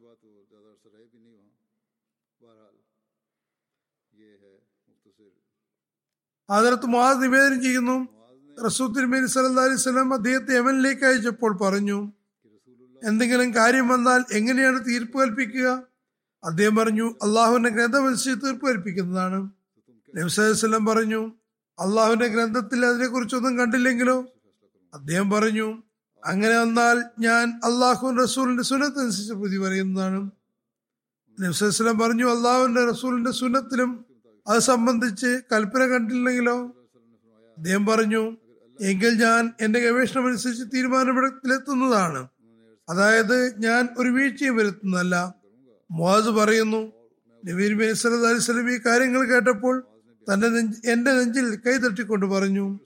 [6.50, 8.08] അതിനകത്ത് മുഹാദ് നിവേദനം ചെയ്യുന്നു.
[8.66, 12.12] റസൂൽ തിരുമേനി സല്ലാ അലൈഹി സ്വലം അദ്ദേഹത്തെ യമനിലേക്ക് അയച്ചപ്പോൾ പറഞ്ഞു
[13.04, 15.82] എന്തെങ്കിലും കാര്യം വന്നാൽ എങ്ങനെയാണ് തീർപ്പ് കൽപ്പിക്കുക?
[16.44, 19.50] അദ്ദേഹം പറഞ്ഞു അള്ളാഹുവിന്റെ ഗ്രന്ഥമനുസരിച്ച് തീർപ്പ് കൽപ്പിക്കുന്നതാണ്.
[20.16, 21.32] നബ്സലം പറഞ്ഞു
[21.78, 24.39] അള്ളാഹുവിന്റെ ഗ്രന്ഥത്തിൽ അതിനെക്കുറിച്ചൊന്നും കണ്ടില്ലെങ്കിലോ?
[24.94, 25.82] അദ്ദേഹം പറഞ്ഞു
[26.24, 30.30] അങ്ങനെ വന്നാൽ ഞാൻ അള്ളാഹു റസൂലിന്റെ സുനത്ത് അനുസരിച്ച് പ്രതി പറയുന്നതാണ്.
[31.40, 34.04] നബ്സലം പറഞ്ഞു അള്ളാഹുവിന്റെ റസൂലിന്റെ സുന്നത്തിലും
[34.48, 36.56] അത് സംബന്ധിച്ച് കൽപ്പന കണ്ടില്ലെങ്കിലോ
[37.58, 38.36] അദ്ദേഹം പറഞ്ഞു
[38.80, 42.28] എങ്കിൽ ഞാൻ എന്റെ ഗവേഷണം അനുസരിച്ച് തീരുമാനമെടുത്തിലെത്തുന്നതാണ്.
[42.88, 45.34] അതായത് ഞാൻ ഒരു വീഴ്ചയും വരുത്തുന്നതല്ല.
[45.90, 46.92] മുഹാസ് പറയുന്നു
[47.46, 49.84] നബീൻ ബി സല്ലല്ലാഹു അലൈഹി ഈ കാര്യങ്ങൾ കേട്ടപ്പോൾ
[50.32, 50.46] തന്റെ
[50.92, 52.80] എന്റെ നെഞ്ചിൽ കൈതട്ടിക്കൊണ്ട് പറഞ്ഞു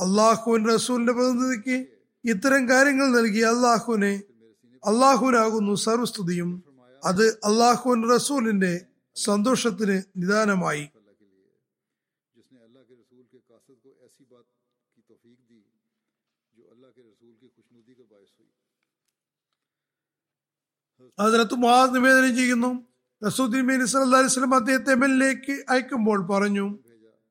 [0.00, 1.86] അള്ളാഹുവിൻ റസൂലിന്റെ പ്രതിനിധിക്ക്
[2.24, 4.22] ഇത്തരം കാര്യങ്ങൾ നൽകി അള്ളാഹുവിനെ.
[4.84, 6.64] അള്ളാഹുവിനാകുന്നു സർവസ്തുതിയും.
[7.04, 10.90] അത് അള്ളാഹുവിൻ റസൂലിന്റെ സന്തോഷത്തിന് നിദാനമായി.
[21.18, 22.86] അതിനകത്ത് മുഹാദ് നിവേദനം ചെയ്യുന്നു.
[23.26, 26.78] റസൂദ്ദീൻ അലൈഹി സ്വലം അദ്ദേഹത്തെ എമ്മിലേക്ക് അയക്കുമ്പോൾ പറഞ്ഞു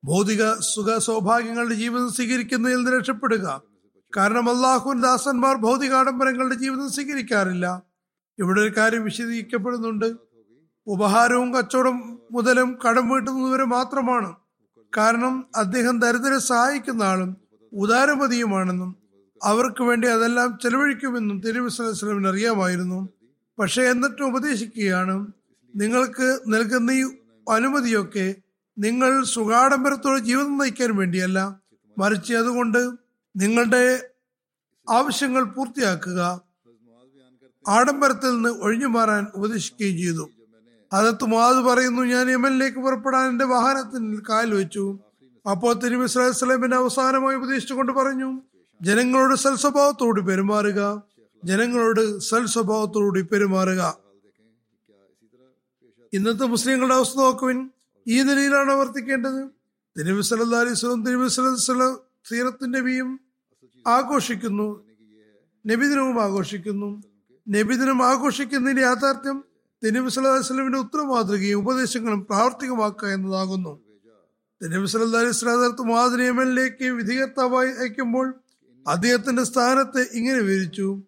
[0.04, 3.62] ഭൗതിക സുഖ സൗഭാഗ്യങ്ങളുടെ ജീവിതം സ്വീകരിക്കുന്നതിൽ നിന്ന് രക്ഷപ്പെടുക.
[4.16, 7.82] കാരണം അള്ളാഹുൻ ദാസന്മാർ ഭൗതിക ആഡംബരങ്ങളുടെ ജീവിതം സ്വീകരിക്കാറില്ല.
[8.38, 10.12] ഇവിടെ ഒരു കാര്യം വിശദീകരിക്കപ്പെടുന്നുണ്ട്.
[10.86, 14.34] ഉപഹാരവും കച്ചവടം മുതലും കടം വീട്ടുന്നതുവരെ മാത്രമാണ്.
[14.96, 17.36] കാരണം അദ്ദേഹം ദരിദ്രരെ സഹായിക്കുന്ന ആളും
[17.72, 18.96] ഉദാരമതിയുമാണെന്നും
[19.42, 23.08] അവർക്ക് വേണ്ടി അതെല്ലാം ചെലവഴിക്കുമെന്നും തിരുവിസ്ലമിന് അറിയാമായിരുന്നു.
[23.58, 25.26] പക്ഷെ എന്നിട്ടും ഉപദേശിക്കുകയാണ്
[25.76, 27.04] നിങ്ങൾക്ക് നൽകുന്ന ഈ
[27.52, 28.34] അനുമതിയൊക്കെ
[28.78, 31.60] നിങ്ങൾ സുഖാഡംബരത്തോടെ ജീവിതം നയിക്കാൻ വേണ്ടിയല്ല
[31.98, 32.78] മറിച്ച് അതുകൊണ്ട്
[33.36, 34.10] നിങ്ങളുടെ
[34.90, 36.40] ആവശ്യങ്ങൾ പൂർത്തിയാക്കുക
[37.68, 40.30] ആഡംബരത്തിൽ നിന്ന് ഒഴിഞ്ഞു മാറാൻ ഉപദേശിക്കുകയും ചെയ്തു.
[40.92, 44.98] അതത്ത് മാത് പറയുന്നു ഞാൻ യമനിലേക്ക് പുറപ്പെടാൻ എന്റെ വാഹനത്തിൽ കാൽ വെച്ചു.
[45.50, 48.42] അപ്പോൾ തിരുമി സ്വലമിന്റെ അവസാനമായി ഉപദേശിച്ചുകൊണ്ട് പറഞ്ഞു
[48.82, 51.02] ജനങ്ങളോട് സൽസ്വഭാവത്തോട് പെരുമാറുക
[51.44, 53.98] ജനങ്ങളോട് സൽസ്വഭാവത്തോടുകൂടി പെരുമാറുക.
[56.12, 57.70] ഇന്നത്തെ മുസ്ലിങ്ങളുടെ അവസ്ഥ നോക്കുവിൻ.
[58.08, 59.48] ഈ നിലയിലാണ് വർത്തിക്കേണ്ടത്
[59.98, 63.20] തിരുവി സല്ലാ അലൈസ്ലം തിരുവി സലം സീറത്തിന്റെ വിയും
[63.86, 64.84] ആഘോഷിക്കുന്നു.
[65.66, 67.02] നബിദിനവും ആഘോഷിക്കുന്നു.
[67.48, 69.44] നബിദിനം ആഘോഷിക്കുന്നതിന്റെ യാഥാർത്ഥ്യം
[69.84, 73.80] തിരുവി സല്ലാ വസ്ലമിന്റെ ഉത്തരമാതൃകയും ഉപദേശങ്ങളും പ്രാവർത്തികമാക്കുക എന്നതാകുന്നു.
[74.62, 78.34] തിരുവി സല്ലാ അലൈഹി സ്വലാത്ത് മാതൃയമലിലേക്ക് വിധികർത്താവായി അയക്കുമ്പോൾ
[78.88, 81.02] അദ്ദേഹത്തിന്റെ സ്ഥാനത്തെ ഇങ്ങനെ വിവരിച്ചു.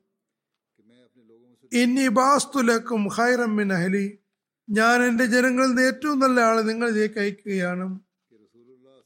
[1.72, 4.18] ഇന്നി ബാസ്തുലക്കും ഹൈറമ്മിൻ അഹലി
[4.68, 7.98] ഞാൻ എന്റെ ജനങ്ങളിൽ നിന്ന് ഏറ്റവും നല്ല ആളെ നിങ്ങളിലേക്ക് അയക്കുകയാണ്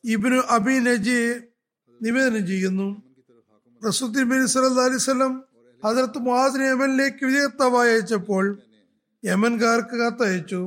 [0.05, 1.19] ഇബിനു അബി നജി
[2.03, 3.03] നിവേദനം ചെയ്യുന്നു.
[4.85, 5.33] അലിസ്ലം
[5.85, 8.59] ഹദരത്ത് മുആദിനെ യമനിലേക്ക് വിജയത്താവായി അയച്ചപ്പോൾ
[9.25, 10.61] യമൻകാർക്ക് കത്തയച്ചു.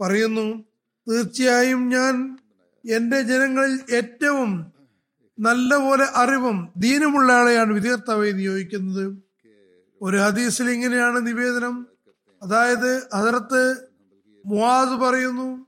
[0.00, 0.64] പറയുന്നു
[1.08, 2.38] തീർച്ചയായും ഞാൻ
[2.84, 4.72] എന്റെ ജനങ്ങളിൽ ഏറ്റവും
[5.38, 9.04] നല്ലപോലെ അറിവും ദീനുമുള്ള ആളെയാണ് വിധേയത്താവായി നിയോഗിക്കുന്നത്
[10.02, 11.86] ഒരു ഹദീസിൽ ഇങ്ങനെയാണ് നിവേദനം.
[12.42, 13.93] അതായത് ഹദരത്ത്
[14.46, 15.66] മുവാദ് പറയുന്നു.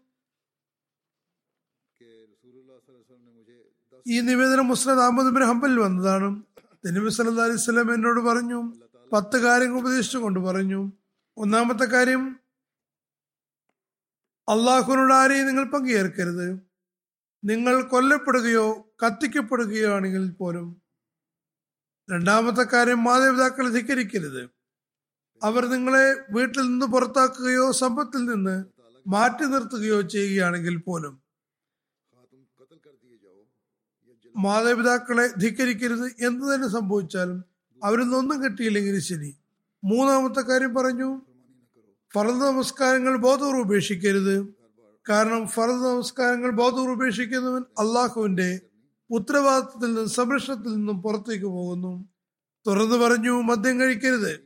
[4.07, 6.43] ഈ നിവേദനം മുസ്ലിം അഹമ്മദ് ബിൻ ഹംബലിൽ വന്നതാണ്.
[6.87, 8.75] നബി സല്ലല്ലാഹു അലൈഹി വസല്ലം എന്നോട് പറഞ്ഞു
[9.12, 10.93] പത്ത് കാര്യങ്ങൾ ഉപദേശിച്ചു കൊണ്ട് പറഞ്ഞു.
[11.37, 12.41] ഒന്നാമത്തെ കാര്യം
[14.49, 16.61] അള്ളാഹുവിനോട് ആരെയും നിങ്ങൾ പങ്കുചേർക്കരുത്.
[17.45, 20.83] നിങ്ങൾ കൊല്ലപ്പെടുകയോ കത്തിക്കപ്പെടുകയോ ആണെങ്കിൽ പോലും.
[22.11, 24.56] രണ്ടാമത്തെ കാര്യം മാതാപിതാക്കളെ ധിക്കരിക്കരുത്.
[25.42, 28.64] അവർ നിങ്ങളെ വീട്ടിൽ നിന്ന് പുറത്താക്കുകയോ സമ്പത്തിൽ നിന്ന്
[29.07, 31.22] മാറ്റി നിർത്തുകയോ ചെയ്യുകയാണെങ്കിൽ പോലും
[34.37, 37.44] മാതാപിതാക്കളെ ധിക്കരിക്കരുത് എന്ത് തന്നെ സംഭവിച്ചാലും
[37.85, 39.37] അവരിന്നൊന്നും കിട്ടിയില്ലെങ്കിൽ ശരി.
[39.85, 41.22] മൂന്നാമത്തെ കാര്യം പറഞ്ഞു
[42.14, 44.49] ഫറദ് നമസ്കാരങ്ങൾ ബോധപൂർവം ഉപേക്ഷിക്കരുത്.
[45.09, 48.61] കാരണം ഫറദ് നമസ്കാരങ്ങൾ ബോധപൂർവം ഉപേക്ഷിക്കുന്നവൻ അള്ളാഹുവിന്റെ
[49.11, 52.09] ഉത്തരവാദിത്തത്തിൽ നിന്നും സംരക്ഷണത്തിൽ നിന്നും പുറത്തേക്ക് പോകുന്നു.
[52.66, 54.45] തുറന്നു പറഞ്ഞു മദ്യം കഴിക്കരുത്.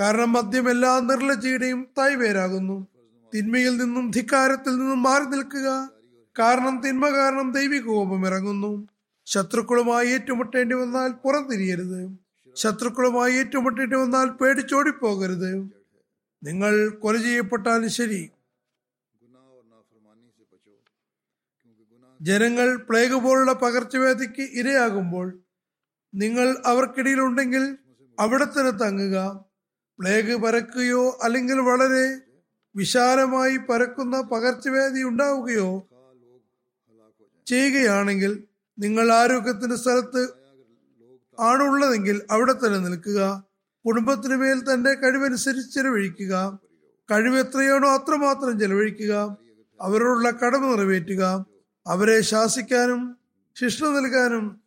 [0.00, 2.86] കാരണം മദ്യം എല്ലാ നിർലജ്ജയുടെയും തൈവേരാകുന്നു
[3.34, 5.90] തിന്മയിൽ നിന്നും ധിക്കാരത്തിൽ നിന്നും മാറി നിൽക്കുക.
[6.38, 8.88] കാരണം തിന്മ കാരണം ദൈവിക കോപം ഇറങ്ങുന്നു.
[9.26, 12.18] ശത്രുക്കളുമായി ഏറ്റുമുട്ടേണ്ടി വന്നാൽ പുറംതിരിയരുത്.
[12.54, 15.70] ശത്രുക്കളുമായി ഏറ്റുമുട്ടേണ്ടി വന്നാൽ പേടിച്ചോടിപ്പോകരുത്.
[16.42, 18.30] നിങ്ങൾ കൊല ചെയ്യപ്പെട്ടാലും ശരി.
[22.22, 25.38] ജനങ്ങൾ പ്ലേഗ് പോലുള്ള പകർച്ചവ്യാധിക്ക് ഇരയാകുമ്പോൾ
[26.14, 27.78] നിങ്ങൾ അവർക്കിടയിലുണ്ടെങ്കിൽ
[28.20, 29.49] അവിടെ തന്നെ തങ്ങുക.
[30.00, 32.20] പ്ലേഗ് പരക്കുകയോ അല്ലെങ്കിൽ വളരെ
[32.76, 35.88] വിശാലമായി പരക്കുന്ന പകർച്ചവ്യാധി ഉണ്ടാവുകയോ
[37.46, 38.44] ചെയ്യുകയാണെങ്കിൽ
[38.78, 40.28] നിങ്ങൾ ആരോഗ്യത്തിന്റെ സ്ഥലത്ത്
[41.40, 43.44] ആണുള്ളതെങ്കിൽ അവിടെ തന്നെ നിൽക്കുക.
[43.86, 46.58] കുടുംബത്തിന് മേൽ തന്റെ കഴിവനുസരിച്ച് ചെലവഴിക്കുക.
[47.10, 49.36] കഴിവ് എത്രയാണോ അത്രമാത്രം ചെലവഴിക്കുക.
[49.80, 51.46] അവരോടുള്ള കടമ നിറവേറ്റുക.
[51.86, 53.16] അവരെ ശാസിക്കാനും
[53.60, 54.60] ശിക്ഷ നൽകാനും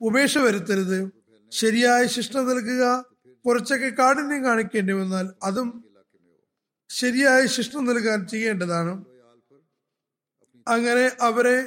[0.00, 1.10] ഉപേക്ഷ വരുത്തരുത്.
[1.50, 3.15] ശരിയായ ശിക്ഷ നൽകുക.
[3.46, 5.68] കുറച്ചൊക്കെ കാഠിന്യം കാണിക്കേണ്ടി വന്നാൽ അതും
[6.90, 8.92] ശരിയായ ശിക്ഷ നൽകാൻ ചെയ്യേണ്ടതാണ്.
[10.66, 11.58] അങ്ങനെ അവരെ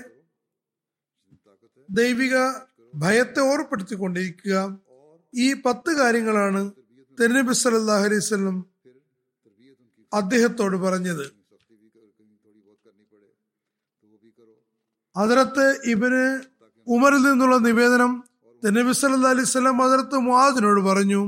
[1.90, 2.36] ദൈവിക
[2.94, 4.56] ഭയത്തെ ഓർപ്പെടുത്തിക്കൊണ്ടിരിക്കുക
[5.34, 6.62] ഈ പത്ത് കാര്യങ്ങളാണ്
[7.18, 8.24] തെരഞ്ഞെടുപ്പ് സല്ലാഹു അലൈഹി
[10.14, 11.26] അദ്ദേഹത്തോട് പറഞ്ഞത്.
[15.16, 16.24] ഹജറത്ത് ഇബന്
[16.88, 18.12] ഉമറിൽ നിന്നുള്ള നിവേദനം
[18.64, 19.78] നബി സല്ലാ അലൈഹി സ്വലം
[20.30, 21.22] മുആദിനോട് പറഞ്ഞു.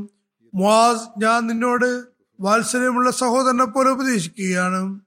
[0.53, 2.07] മുആസ് ഞാൻ നിന്നോട്
[2.39, 4.99] വാത്സല്യമുള്ള സഹോദരനെ പോലെ ഉപദേശിക്കുകയാണ്.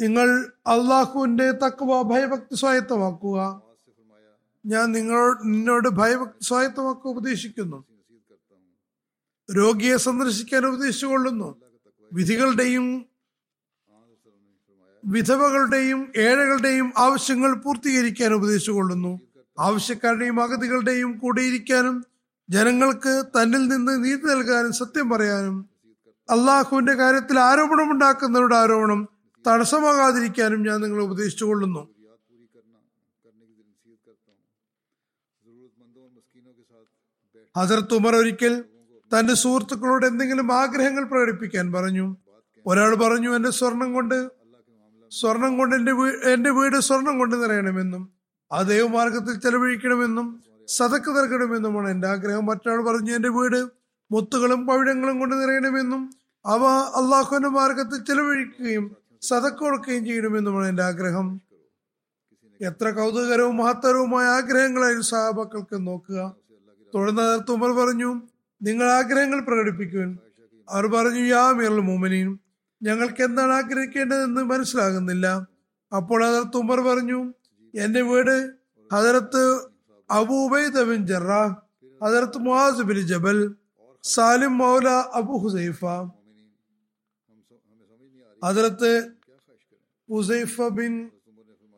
[0.00, 3.62] നിങ്ങൾ അള്ളാഹുവിന്റെ തക്കവ ഭയഭക്തി സ്വായത്തമാക്കുക.
[4.66, 7.84] ഞാൻ നിങ്ങളോട് നിന്നോട് ഭയഭക്തി സ്വായത്തമാക്കുക ഉപദേശിക്കുന്നു.
[9.56, 11.60] രോഗിയെ സന്ദർശിക്കാൻ ഉപദേശിച്ചുകൊള്ളുന്നു.
[12.12, 13.06] വിധികളുടെയും
[15.04, 19.27] വിധവകളുടെയും ഏഴകളുടെയും ആവശ്യങ്ങൾ പൂർത്തീകരിക്കാൻ ഉപദേശിച്ചുകൊള്ളുന്നു.
[19.58, 22.04] ആവശ്യക്കാരുടെയും അഗതികളുടെയും കൂടിയിരിക്കാനും
[22.50, 25.68] ജനങ്ങൾക്ക് തന്നിൽ നിന്ന് നീതി നൽകാനും സത്യം പറയാനും
[26.30, 29.08] അള്ളാഹുവിന്റെ കാര്യത്തിൽ ആരോപണമുണ്ടാക്കുന്നവരുടെ ആരോപണം
[29.46, 31.88] തടസ്സമാകാതിരിക്കാനും ഞാൻ നിങ്ങളെ ഉപദേശിച്ചുകൊള്ളുന്നു.
[37.56, 38.64] ഹസരത്ത് ഉമർ ഒരിക്കൽ
[39.18, 42.16] തന്റെ സുഹൃത്തുക്കളോട് എന്തെങ്കിലും ആഗ്രഹങ്ങൾ പ്രകടിപ്പിക്കാൻ പറഞ്ഞു.
[42.66, 44.30] ഒരാൾ പറഞ്ഞു എന്റെ സ്വർണം കൊണ്ട്
[45.10, 45.92] സ്വർണം കൊണ്ട് എന്റെ
[46.32, 48.17] എന്റെ വീട് സ്വർണം കൊണ്ട് നിറയണമെന്നും
[48.52, 52.46] ആ ദൈവമാർഗത്തിൽ ചെലവഴിക്കണമെന്നും സതക്ക് നൽകണമെന്നുമാണ് എന്റെ ആഗ്രഹം.
[52.46, 53.68] മറ്റൊരാൾ പറഞ്ഞു എന്റെ വീട്
[54.10, 56.10] മുത്തുകളും പവിഴങ്ങളും കൊണ്ട് നിറയണമെന്നും
[56.46, 61.40] അവ അള്ളാഹുവിന്റെ മാർഗത്തിൽ ചെലവഴിക്കുകയും സതക്ക് കൊടുക്കുകയും ചെയ്യണമെന്നുമാണ് എന്റെ ആഗ്രഹം.
[62.60, 66.34] എത്ര കൗതുകരവും മഹത്തരവുമായ ആഗ്രഹങ്ങളായിരുന്നു സഹാബാക്കൾക്ക് നോക്കുക.
[66.94, 68.22] തുടർന്ന് ഉമർ പറഞ്ഞു
[68.62, 70.18] നിങ്ങൾ ആഗ്രഹങ്ങൾ പ്രകടിപ്പിക്കുവാൻ.
[70.70, 72.40] അവർ പറഞ്ഞു യാ മീറുൽ മോമിനിയും
[72.82, 75.26] ഞങ്ങൾക്ക് എന്താണ് ആഗ്രഹിക്കേണ്ടതെന്ന് മനസ്സിലാകുന്നില്ല.
[75.96, 77.34] അപ്പോൾ അതർ ഉമർ പറഞ്ഞു
[77.74, 78.50] എന്റെ വീട്
[78.94, 79.68] Hazrat
[80.10, 81.56] Abu Ubaid bin Jarrah
[82.04, 83.54] Hazrat Muadh bin Jabal
[84.02, 85.84] Salim Maula Abu Hudhaifa.
[88.44, 89.10] Hazrat
[90.10, 91.10] Hudhaifa bin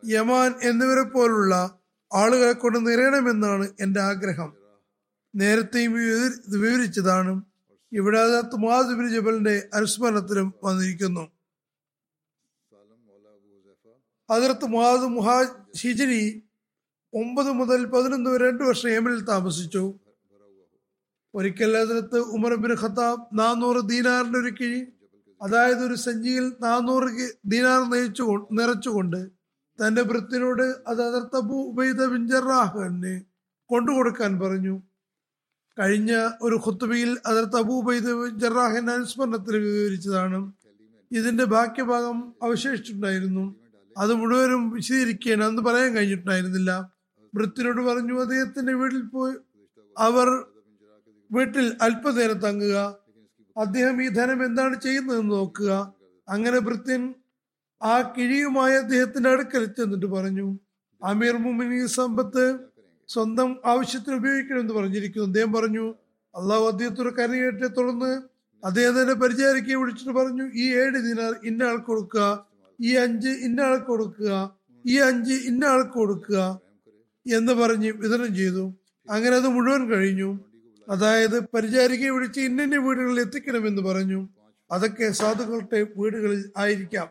[0.04, 1.78] Yaman എന്നിവരെ പോലുള്ള
[2.14, 4.56] ആളുകളെ കൊണ്ട് നിറയണമെന്നാണ് എന്റെ ആഗ്രഹം.
[5.34, 5.92] നേരത്തെയും
[6.48, 7.42] വിവരിച്ചതാണ്
[7.92, 8.56] ഇവിടെ അതിനകത്ത്
[8.98, 11.32] ബിൻ ജബലിന്റെ അനുസ്മരണത്തിലും വന്നിരിക്കുന്നു.
[14.30, 16.42] അതിർത്ത് മുഹാദ് മുഹാ ഹിജരി
[17.14, 19.94] ഒമ്പത് മുതൽ പതിനൊന്ന് വരെ രണ്ടു വർഷം യമനിൽ താമസിച്ചു.
[21.34, 24.86] ഒരിക്കൽ അതിനകത്ത് ഉമർ ബിൻ ഖത്താബ് നാനൂറ് ദീനാറിന്റെ ഒരു കിഴി
[25.42, 29.30] അതായത് ഒരു സഞ്ചിയിൽ നാനൂറ് ദീനാർ നയിച്ചു നിറച്ചുകൊണ്ട്
[29.80, 33.20] തന്റെ വൃത്തിനോട് അത് അതിർത്ത് അബൂ ഉബൈദ ബിൻ ജറാഹിന്
[33.66, 34.82] കൊണ്ടുകൊടുക്കാൻ പറഞ്ഞു.
[35.78, 40.52] കഴിഞ്ഞ ഒരു ഖുത്തുബയിൽ അതിർത്ത് അബൂബൈദ് ജറാഹിന്റെ അനുസ്മരണത്തിൽ വിവരിച്ചതാണ്.
[41.12, 43.59] ഇതിന്റെ ബാക്കി ഭാഗം അവശേഷിച്ചിട്ടുണ്ടായിരുന്നു.
[43.98, 45.44] അത് മുഴുവനും വിശദീകരിക്കുകയാണ്.
[45.44, 46.92] അന്ന് പറയാൻ കഴിഞ്ഞിട്ടുണ്ടായിരുന്നില്ല.
[47.34, 49.34] വൃത്തിനോട് പറഞ്ഞു അദ്ദേഹത്തിന്റെ വീട്ടിൽ പോയി
[49.98, 50.44] അവർ
[51.32, 52.96] വീട്ടിൽ അല്പനേരം തങ്ങുക.
[53.56, 55.94] അദ്ദേഹം ഈ ധനം എന്താണ് ചെയ്യുന്നതെന്ന് നോക്കുക.
[56.28, 57.14] അങ്ങനെ വൃത്തിൻ
[57.82, 60.58] ആ കിഴിയുമായി അദ്ദേഹത്തിന്റെ അടുക്കൽ ചെന്നിട്ട് പറഞ്ഞു
[61.04, 62.58] അമീർ മുമിനി സമ്പത്ത്
[63.08, 65.26] സ്വന്തം ആവശ്യത്തിന് ഉപയോഗിക്കണമെന്ന് പറഞ്ഞിരിക്കുന്നു.
[65.26, 65.94] അദ്ദേഹം പറഞ്ഞു
[66.36, 68.22] അള്ളാഹു അദ്ദേഹത്തോട് കരയേറ്റെ തുടർന്ന്
[68.66, 72.49] അദ്ദേഹം തന്നെ പരിചാരിക്കെ വിളിച്ചിട്ട് പറഞ്ഞു ഈ ഏഴ് ദിനാർ ഇന്ന കൊടുക്കുക.
[72.80, 76.60] ഈ അഞ്ച് ഇന്ന ആൾക്ക് കൊടുക്കുക ഈ അഞ്ച് ഇന്ന ആൾക്ക് കൊടുക്കുക
[77.34, 78.74] എന്ന് പറഞ്ഞ് വിതരണം ചെയ്തു.
[79.10, 80.40] അങ്ങനെ അത് മുഴുവൻ കഴിഞ്ഞു.
[80.88, 84.28] അതായത് പരിചാരികയെ വിളിച്ച് ഇന്നെ വീടുകളിൽ എത്തിക്കണമെന്ന് പറഞ്ഞു.
[84.70, 87.08] അതൊക്കെ സാധുക്കളുടെ വീടുകളിൽ ആയിരിക്കാം.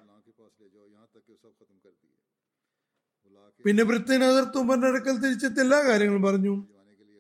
[3.66, 6.68] പിന്നെ ഭൃത്യൻ അതിർത്തൂമറിന്റെ അടുക്കൽ തിരിച്ചെത്തി എല്ലാ കാര്യങ്ങളും പറഞ്ഞു.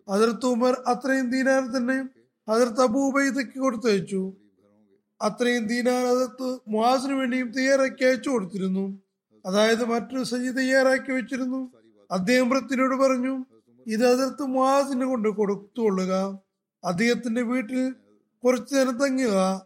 [0.10, 2.04] അതിർത്തൂമർ അത്രയും ദീനാർ തന്നെ
[2.50, 4.34] അതിർത്ത് അബൂബൈദക്ക് കൊടുത്തയച്ചു.
[5.22, 9.00] അത്രയും ദീനാർ അതിർത്ത് മുഹാസിന് വേണ്ടിയും തയ്യാറാക്കി അയച്ചു കൊടുത്തിരുന്നു.
[9.46, 11.74] അതായത് മറ്റൊരു സജി തയ്യാറാക്കി വെച്ചിരുന്നു.
[12.12, 13.46] അദ്ദേഹം വൃത്തിനോട് പറഞ്ഞു
[13.88, 16.40] ഇത് അതിർത്ത് മുഹാസിന് കൊണ്ട് കൊടുത്തുകൊള്ളുക.
[16.84, 17.92] അദ്ദേഹത്തിന്റെ വീട്ടിൽ
[18.44, 19.66] കുറച്ചു നേരം തങ്ങുക.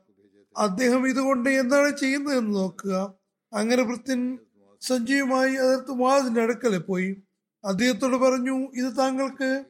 [0.58, 3.14] അദ്ദേഹം ഇതുകൊണ്ട് എന്താണ് ചെയ്യുന്നതെന്ന് നോക്കുക.
[3.54, 4.38] അങ്ങനെ വൃത്തിൻ
[4.82, 7.24] സഞ്ജയുമായി അതിർത്ത് മുഹാസിന്റെ അടുക്കലെ പോയി.
[7.66, 9.64] അദ്ദേഹത്തോട് പറഞ്ഞു ഇത് താങ്കൾക്ക്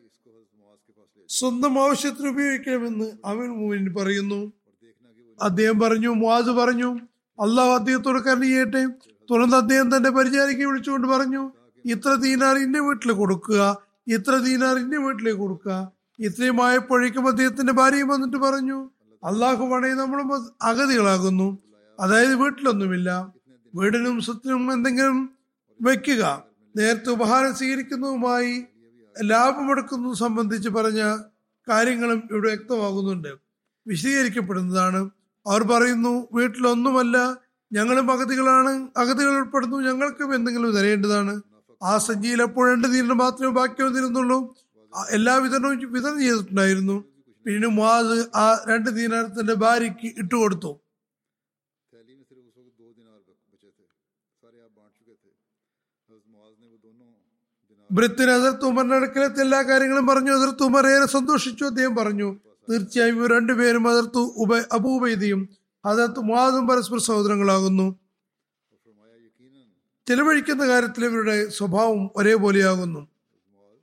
[1.30, 4.54] സ്വന്തം ആവശ്യത്തിന് ഉപയോഗിക്കണമെന്ന് അവൻ മൂവിൻ പറയുന്നു.
[5.42, 7.00] അദ്ദേഹം പറഞ്ഞു മുവാസ് പറഞ്ഞു
[7.42, 8.90] അള്ളാഹു അദ്ദേഹത്തോട് കരുണ
[9.32, 11.52] തുറന്ന് അദ്ദേഹം തന്റെ പരിചാരിക്ക് വിളിച്ചുകൊണ്ട് പറഞ്ഞു
[11.86, 15.92] ഇത്ര ദീനാർ ഇന്റെ വീട്ടിൽ കൊടുക്കുക ഇത്ര ദീനാർ ഇന്റെ വീട്ടിലേക്ക് കൊടുക്കുക.
[16.20, 18.90] ഇത്രയും ആയപ്പോഴേക്കും അദ്ദേഹത്തിന്റെ ഭാര്യയും വന്നിട്ട് പറഞ്ഞു
[19.24, 21.58] അള്ളാഹു വേണേ നമ്മൾ അഗതികളാകുന്നു.
[22.00, 23.34] അതായത് വീട്ടിലൊന്നുമില്ല.
[23.76, 25.38] വീടിനും സ്വത്തിനും എന്തെങ്കിലും
[25.82, 26.44] വെക്കുക
[26.78, 28.64] നേരത്തെ ഉപഹാരം സ്വീകരിക്കുന്നതുമായി
[29.24, 31.18] ലാഭമെടുക്കുന്നത് സംബന്ധിച്ച് പറഞ്ഞ
[31.70, 33.28] കാര്യങ്ങളും ഇവിടെ വ്യക്തമാകുന്നുണ്ട്.
[33.88, 35.10] വിശദീകരിക്കപ്പെടുന്നതാണ്.
[35.46, 37.18] അവർ പറയുന്നു വീട്ടിലൊന്നുമല്ല
[37.72, 38.74] ഞങ്ങളും അഗതികളാണ്.
[38.98, 41.42] അഗതികൾ ഉൾപ്പെടുന്നു ഞങ്ങൾക്കും എന്തെങ്കിലും തരേണ്ടതാണ്.
[41.84, 44.56] ആ സഞ്ചിയിൽ അപ്പോൾ രണ്ട് മാത്രമേ ബാക്കി വന്നിരുന്നുള്ളൂ.
[45.10, 47.04] എല്ലാ വിതരണവും വിതരണം ചെയ്തിട്ടുണ്ടായിരുന്നു.
[47.46, 50.80] പിന്നീട് മുവാസ് ആ രണ്ട് തീരത്തിന്റെ ഭാര്യക്ക് ഇട്ടു കൊടുത്തു.
[57.92, 60.32] ബ്രിത്തിന് അതിർത്ത് ഉമറിന്റെ അടുക്കലത്തെ എല്ലാ കാര്യങ്ങളും പറഞ്ഞു.
[60.32, 61.64] അതിർത്ത് ഉമർ ഏറെ സന്തോഷിച്ചു.
[61.66, 65.50] അദ്ദേഹം പറഞ്ഞു തീർച്ചയായും ഇവർ രണ്ടുപേരും അതിർത്ത് ഉബ അബൂബൈദിയും
[65.86, 68.00] അതിർത്ത് മുഹാദും പരസ്പര സഹോദരങ്ങളാകുന്നു.
[70.08, 73.08] ചെലവഴിക്കുന്ന കാര്യത്തിൽ ഇവരുടെ സ്വഭാവം ഒരേപോലെയാകുന്നു.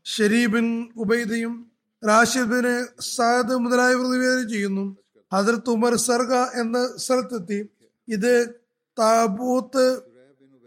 [0.04, 1.70] ഷെരീബിൻ ഉബൈദിയും
[2.08, 4.96] റാഷിദ് സാദ് മുതലായവർ നിവേദനം ചെയ്യുന്നു.
[5.32, 7.68] അതിർത്ത് ഉമർ സർഗ എന്ന സ്ഥലത്തെത്തി
[8.08, 8.54] ഇത്
[8.98, 10.00] താബൂത്ത്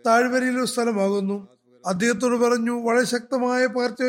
[0.05, 1.47] താഴ്വരയിലൊരു സ്ഥലമാകുന്നു.
[1.85, 4.03] അദ്ദേഹത്തോട് പറഞ്ഞു വളരെ ശക്തമായ പകർച്ച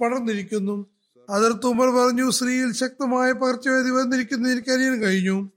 [0.00, 0.95] പടർന്നിരിക്കുന്നു.
[1.30, 5.50] അതിർത്ത് ഉമർ പറഞ്ഞു സ്ത്രീയിൽ ശക്തമായ പകർച്ചവ്യാധി വന്നിരിക്കുന്നു എനിക്ക് അറിയാൻ കഴിഞ്ഞു.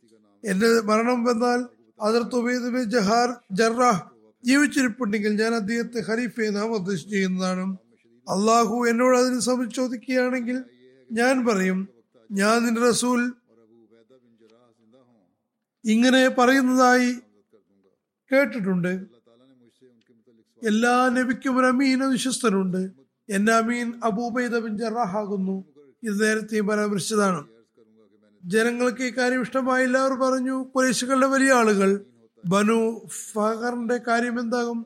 [0.45, 1.65] എന്റെ മരണം വന്നാൽ
[2.01, 3.99] അതിർത്ത് ജഹാർ
[4.45, 7.77] ജീവിച്ചിരിപ്പുണ്ടെങ്കിൽ ഞാൻ അദ്ദേഹത്തെ ഖലീഫെ നാമനിർദ്ദേശം ചെയ്യുന്നതാണ്.
[8.29, 10.63] അള്ളാഹു എന്നോട് അതിന് സംശോധിക്കുകയാണെങ്കിൽ
[11.11, 11.87] ഞാൻ പറയും
[12.31, 13.33] ഞാൻ നിന്റെ റസൂൽ.
[15.85, 17.13] ഇങ്ങനെ പറയുന്നതായി
[18.31, 19.05] കേട്ടിട്ടുണ്ട്.
[20.63, 22.98] എല്ലാ നബിക്കും ഒരു അമീന വിശ്വസ്തനുണ്ട്
[23.29, 25.63] എന്നാമീൻ അബൂബൈദ ബിൻ ജറാഹാകുന്നു.
[26.03, 27.43] ഇത് നേരത്തെ പരാമർശിച്ചതാണ്.
[28.45, 30.63] ജനങ്ങൾക്ക് ഇക്കാര്യം ഇഷ്ടമായില്ല അവർ പറഞ്ഞു.
[30.75, 32.01] കുറേശുകളുടെ വലിയ ആളുകൾ.
[32.45, 34.85] ബനു ഫഹറിന്റെ കാര്യം എന്താകും?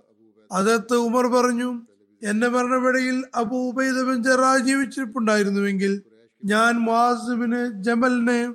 [0.52, 1.82] അതത്ത് ഉമർ പറഞ്ഞു
[2.24, 6.02] എന്റെ മരണവേളയിൽ അബു ബിൻ ജറാ ജീവിച്ചിരിപ്പുണ്ടായിരുന്നുവെങ്കിൽ
[6.46, 8.54] ഞാൻ മുഹാസിബിന് ജമലിനെ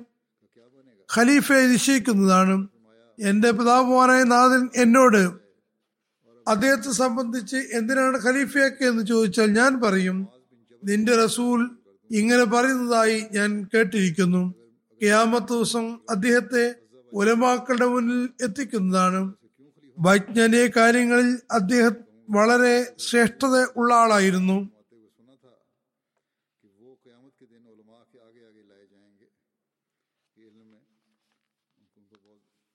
[1.17, 2.67] ഖലീഫയെ നിശ്ചയിക്കുന്നതാണ്.
[3.19, 5.48] എന്റെ പിതാവുമാനായ നാഥൻ എന്നോട്
[6.49, 10.27] അദ്ദേഹത്തെ സംബന്ധിച്ച് എന്തിനാണ് ഖലീഫയൊക്കെ എന്ന് ചോദിച്ചാൽ ഞാൻ പറയും
[10.83, 11.59] നിന്റെ റസൂൽ
[12.11, 14.53] ഇങ്ങനെ പറയുന്നതായി ഞാൻ കേട്ടിരിക്കുന്നു.
[15.01, 16.75] ക്യാമത്ത് ദിവസം അദ്ദേഹത്തെ
[17.13, 19.21] ഉലമാക്കളുടെ മുന്നിൽ എത്തിക്കുന്നതാണ്.
[19.99, 21.95] വൈജ്ഞാനിക കാര്യങ്ങളിൽ അദ്ദേഹം
[22.29, 24.57] വളരെ ശ്രേഷ്ഠത ഉള്ള ആളായിരുന്നു.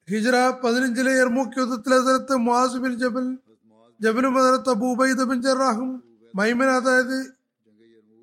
[0.09, 3.27] ഹിജറ പതിനഞ്ചിലെ എർമുഖ് യുദ്ധത്തിലെ തരത്ത് മുഹാസിബിൻ ജബൽ
[4.01, 6.03] ജബിനു മദനത്ത് അബൂബൈദ് ബിൻ ജറാഹും
[6.35, 7.33] മൈമൻ അതായത്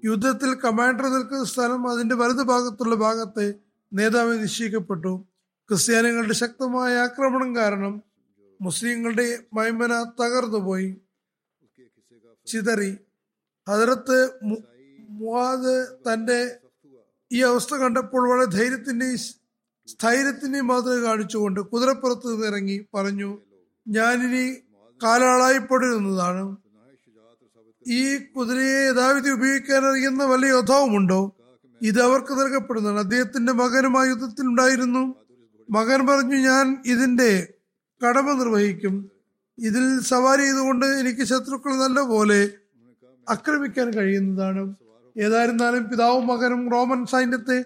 [0.05, 3.53] യുദ്ധത്തിൽ കമാൻഡർ നിൽക്കുന്ന സ്ഥലം അതിന്റെ വലതു ഭാഗത്തുള്ള ഭാഗത്തെ
[3.93, 5.25] നേതാവ് നിശ്ചയിക്കപ്പെട്ടു.
[5.69, 8.03] ക്രിസ്ത്യാനികളുടെ ശക്തമായ ആക്രമണം കാരണം
[8.61, 10.89] മുസ്ലിങ്ങളുടെ മൈമന തകർന്നുപോയി.
[12.47, 12.97] ചിതറി.
[13.69, 14.17] ഹജറത്ത്
[15.09, 16.57] മുവാദ് തന്റെ
[17.31, 19.17] ഈ അവസ്ഥ കണ്ടപ്പോൾ വളരെ ധൈര്യത്തിന്റെയും
[19.87, 23.37] സ്ഥൈര്യത്തിന്റെയും മാതൃക കാണിച്ചുകൊണ്ട് കുതിരപ്പുറത്ത് നിന്നിറങ്ങി പറഞ്ഞു
[23.87, 24.45] ഞാനിനി
[25.03, 26.55] കാലാളായിപ്പോടിരുന്നതാണ്
[27.87, 31.35] ഈ കുതിരയെ യഥാവിധി ഉപയോഗിക്കാൻ അറിയുന്ന വല്ല യോദ്ധാവുമുണ്ടോ?
[31.81, 32.99] ഇത് അവർക്ക് നൽകപ്പെടുന്നതാണ്.
[32.99, 35.15] അദ്ദേഹത്തിന്റെ മകനുമായി യുദ്ധത്തിലുണ്ടായിരുന്നു
[35.69, 37.53] മകൻ പറഞ്ഞു ഞാൻ ഇതിന്റെ
[38.07, 39.11] കടമ നിർവഹിക്കും.
[39.57, 42.51] ഇതിൽ സവാരി ചെയ്തുകൊണ്ട് എനിക്ക് ശത്രുക്കൾ നല്ല പോലെ
[43.29, 44.75] ആക്രമിക്കാൻ കഴിയുന്നതാണ്.
[45.17, 47.65] ഏതായിരുന്നാലും പിതാവും മകനും റോമൻ സൈന്യത്തെ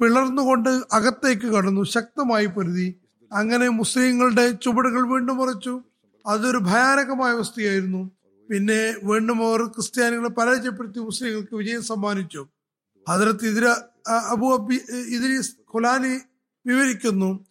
[0.00, 1.82] പിളർന്നുകൊണ്ട് അകത്തേക്ക് കടന്നു.
[1.82, 2.94] ശക്തമായി പൊരുതി.
[3.32, 5.82] അങ്ങനെ മുസ്ലിങ്ങളുടെ ചുവടുകൾ വീണ്ടും മറച്ചു.
[6.26, 8.10] അതൊരു ഭയാനകമായ അവസ്ഥയായിരുന്നു.
[8.50, 12.46] പിന്നെ വീണ്ടും അവർ ക്രിസ്ത്യാനികളെ പരാജയപ്പെടുത്തി മുസ്ലിങ്ങൾക്ക് വിജയം സമ്മാനിച്ചു.
[13.08, 13.66] അതിർത്ത് ഇതിര
[14.32, 14.76] അബു അബി
[15.16, 15.36] ഇതിരി
[15.74, 16.14] ഖുലാനി
[16.66, 17.46] വിവരിക്കുന്നു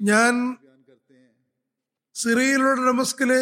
[0.00, 0.56] ഞാൻ
[2.14, 3.40] സിറിയയിലുള്ള ഡമസ്കിലെ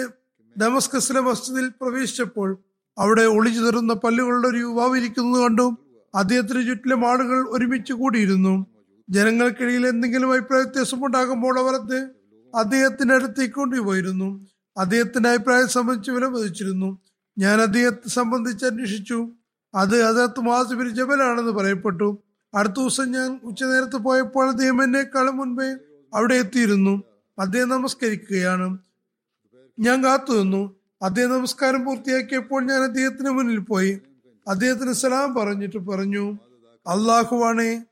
[0.62, 2.58] ഡമസ്കസിലെ മസ്ജിദിൽ പ്രവേശിച്ചപ്പോൾ
[2.98, 5.66] അവിടെ ഒളിച്ചു തരുന്ന പല്ലുകളുടെ ഒരു യുവാവ് ഇരിക്കുന്നത് കണ്ടു.
[6.14, 8.66] അദ്ദേഹത്തിന് ചുറ്റിലും ആളുകൾ ഒരുമിച്ച് കൂടിയിരുന്നു.
[9.10, 12.17] ജനങ്ങൾക്കിടയിൽ എന്തെങ്കിലും അഭിപ്രായ വ്യത്യാസമുണ്ടാകുമ്പോൾ അവർ അദ്ദേഹം
[12.54, 14.46] അദ്ദേഹത്തിന്റെ അടുത്തേക്ക് കൊണ്ടുപോയിരുന്നു.
[14.76, 16.98] അദ്ദേഹത്തിന്റെ അഭിപ്രായം സംബന്ധിച്ച് വിലമതിച്ചിരുന്നു.
[17.38, 19.28] ഞാൻ അദ്ദേഹത്തെ സംബന്ധിച്ച് അന്വേഷിച്ചു.
[19.74, 22.22] അത് അദ്ദേഹത്ത് മാസിബിൻ ജബലാണെന്ന് പറയപ്പെട്ടു.
[22.54, 25.76] അടുത്ത ദിവസം ഞാൻ ഉച്ചനേരത്ത് പോയപ്പോൾ അദ്ദേഹം എന്നെക്കാളും മുൻപേ
[26.14, 27.02] അവിടെ എത്തിയിരുന്നു.
[27.38, 28.78] അദ്ദേഹം നമസ്കരിക്കുകയാണ്.
[29.78, 30.76] ഞാൻ കാത്തു നിന്നു.
[31.02, 34.00] അദ്ദേഹം നമസ്കാരം പൂർത്തിയാക്കിയപ്പോൾ ഞാൻ അദ്ദേഹത്തിന് മുന്നിൽ പോയി.
[34.48, 36.32] അദ്ദേഹത്തിന് സലാം പറഞ്ഞിട്ട് പറഞ്ഞു
[36.86, 37.84] അള്ളാഹുവാണേ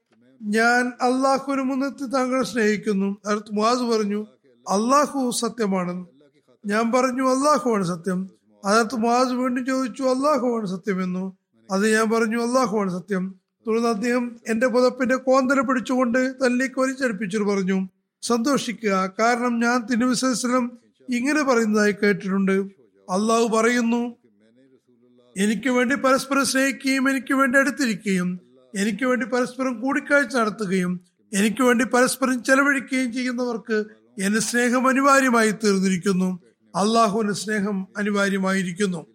[0.43, 3.17] ഞാൻ അള്ളാഹുവിന് മുന്നെത്തി താങ്കൾ സ്നേഹിക്കുന്നു.
[3.53, 4.27] മുഹാസ് പറഞ്ഞു
[4.69, 6.07] അള്ളാഹു സത്യമാണ്.
[6.67, 8.31] ഞാൻ പറഞ്ഞു അള്ളാഹുവാണ് സത്യം.
[8.65, 11.39] അതിനകത്ത് മാസ് വീണ്ടും ചോദിച്ചു അള്ളാഹുവാണ് സത്യമെന്നു
[11.71, 13.35] അത് ഞാൻ പറഞ്ഞു അള്ളാഹുവാണ് സത്യം.
[13.67, 17.89] തുടർന്ന് അദ്ദേഹം എന്റെ പുതപ്പിന്റെ കോന്തല പിടിച്ചുകൊണ്ട് തന്നിലേക്ക് വലിച്ചടിപ്പിച്ചിട്ട് പറഞ്ഞു.
[18.23, 19.13] സന്തോഷിക്കുക.
[19.19, 20.79] കാരണം ഞാൻ തിരുവിശ്വലം
[21.11, 22.53] ഇങ്ങനെ പറയുന്നതായി കേട്ടിട്ടുണ്ട്.
[23.11, 24.17] അള്ളാഹു പറയുന്നു
[25.39, 28.41] എനിക്ക് വേണ്ടി പരസ്പരം സ്നേഹിക്കുകയും എനിക്ക് വേണ്ടി അടുത്തിരിക്കുകയും
[28.77, 31.01] എനിക്ക് വേണ്ടി പരസ്പരം കൂടിക്കാഴ്ച നടത്തുകയും
[31.35, 33.85] എനിക്ക് വേണ്ടി പരസ്പരം ചെലവഴിക്കുകയും ചെയ്യുന്നവർക്ക്
[34.19, 36.41] എന്റെ സ്നേഹം അനിവാര്യമായി തീർന്നിരിക്കുന്നു.
[36.77, 39.07] അള്ളാഹുവിന്റെ സ്നേഹം അനിവാര്യമായിരിക്കുന്നു.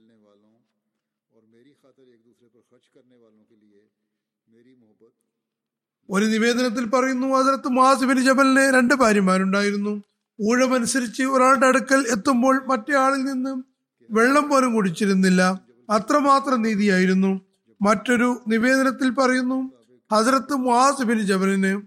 [6.09, 10.03] ഒരു നിവേദനത്തിൽ പറയുന്നു അതിനകത്ത് മാസിബിന് ജബലിന് രണ്ട് ഭാര്യമാരുണ്ടായിരുന്നു.
[10.41, 13.63] ഊഴമനുസരിച്ച് ഒരാളുടെ അടുക്കൽ എത്തുമ്പോൾ മറ്റേ ആളിൽ നിന്ന്
[14.11, 15.61] വെള്ളം പോലും കുടിച്ചിരുന്നില്ല.
[15.89, 17.41] അത്രമാത്രം നീതിയായിരുന്നു.
[17.81, 19.71] മറ്റൊരു നിവേദനത്തിൽ പറയുന്നു
[20.13, 21.81] ഹസരത്ത് മുഹാസിബിന് ജബലിന്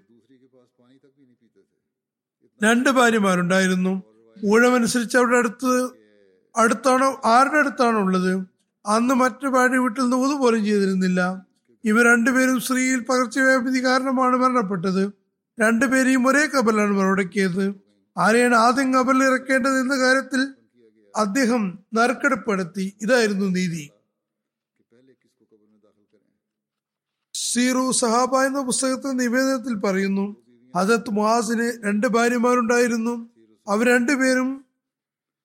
[2.64, 4.03] രണ്ട് ഭാര്യമാരുണ്ടായിരുന്നു.
[4.46, 5.90] ഊഴമനുസരിച്ച് അവരുടെ അടുത്ത്
[6.57, 8.46] അടുത്താണോ ആരുടെ അടുത്താണോ ഉള്ളത്?
[8.87, 11.47] അന്ന് മറ്റു ഭാര്യ വീട്ടിൽ നിന്ന് ഒതുപോലും ചെയ്തിരുന്നില്ല.
[11.84, 15.12] ഇവർ രണ്ടുപേരും സ്ത്രീയിൽ പകർച്ചവ്യാപതി കാരണമാണ് മരണപ്പെട്ടത്.
[15.61, 17.74] രണ്ടുപേരെയും ഒരേ കബലാണ് മറുടക്കിയത്.
[18.18, 20.55] ആരെയാണ് ആദ്യം കബൽ ഇറക്കേണ്ടത് എന്ന കാര്യത്തിൽ
[21.16, 23.91] അദ്ദേഹം നറുക്കെടുപ്പെടുത്തി ഇതായിരുന്നു നീതി.
[27.34, 30.43] സീറു സഹാബ എന്ന പുസ്തകത്തിന്റെ നിവേദനത്തിൽ പറയുന്നു
[30.75, 33.31] ഹജത് മുഹാസിന് രണ്ട് ഭാര്യമാരുണ്ടായിരുന്നു.
[33.68, 34.64] അവർ രണ്ടുപേരും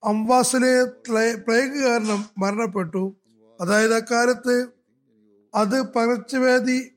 [0.04, 3.16] അംവാസിലെ പ്ലേഗ് കാരണം മരണപ്പെട്ടു.
[3.62, 4.68] അതായത് അക്കാലത്ത്
[5.56, 6.92] അത് പകർച്ചവ്യാധി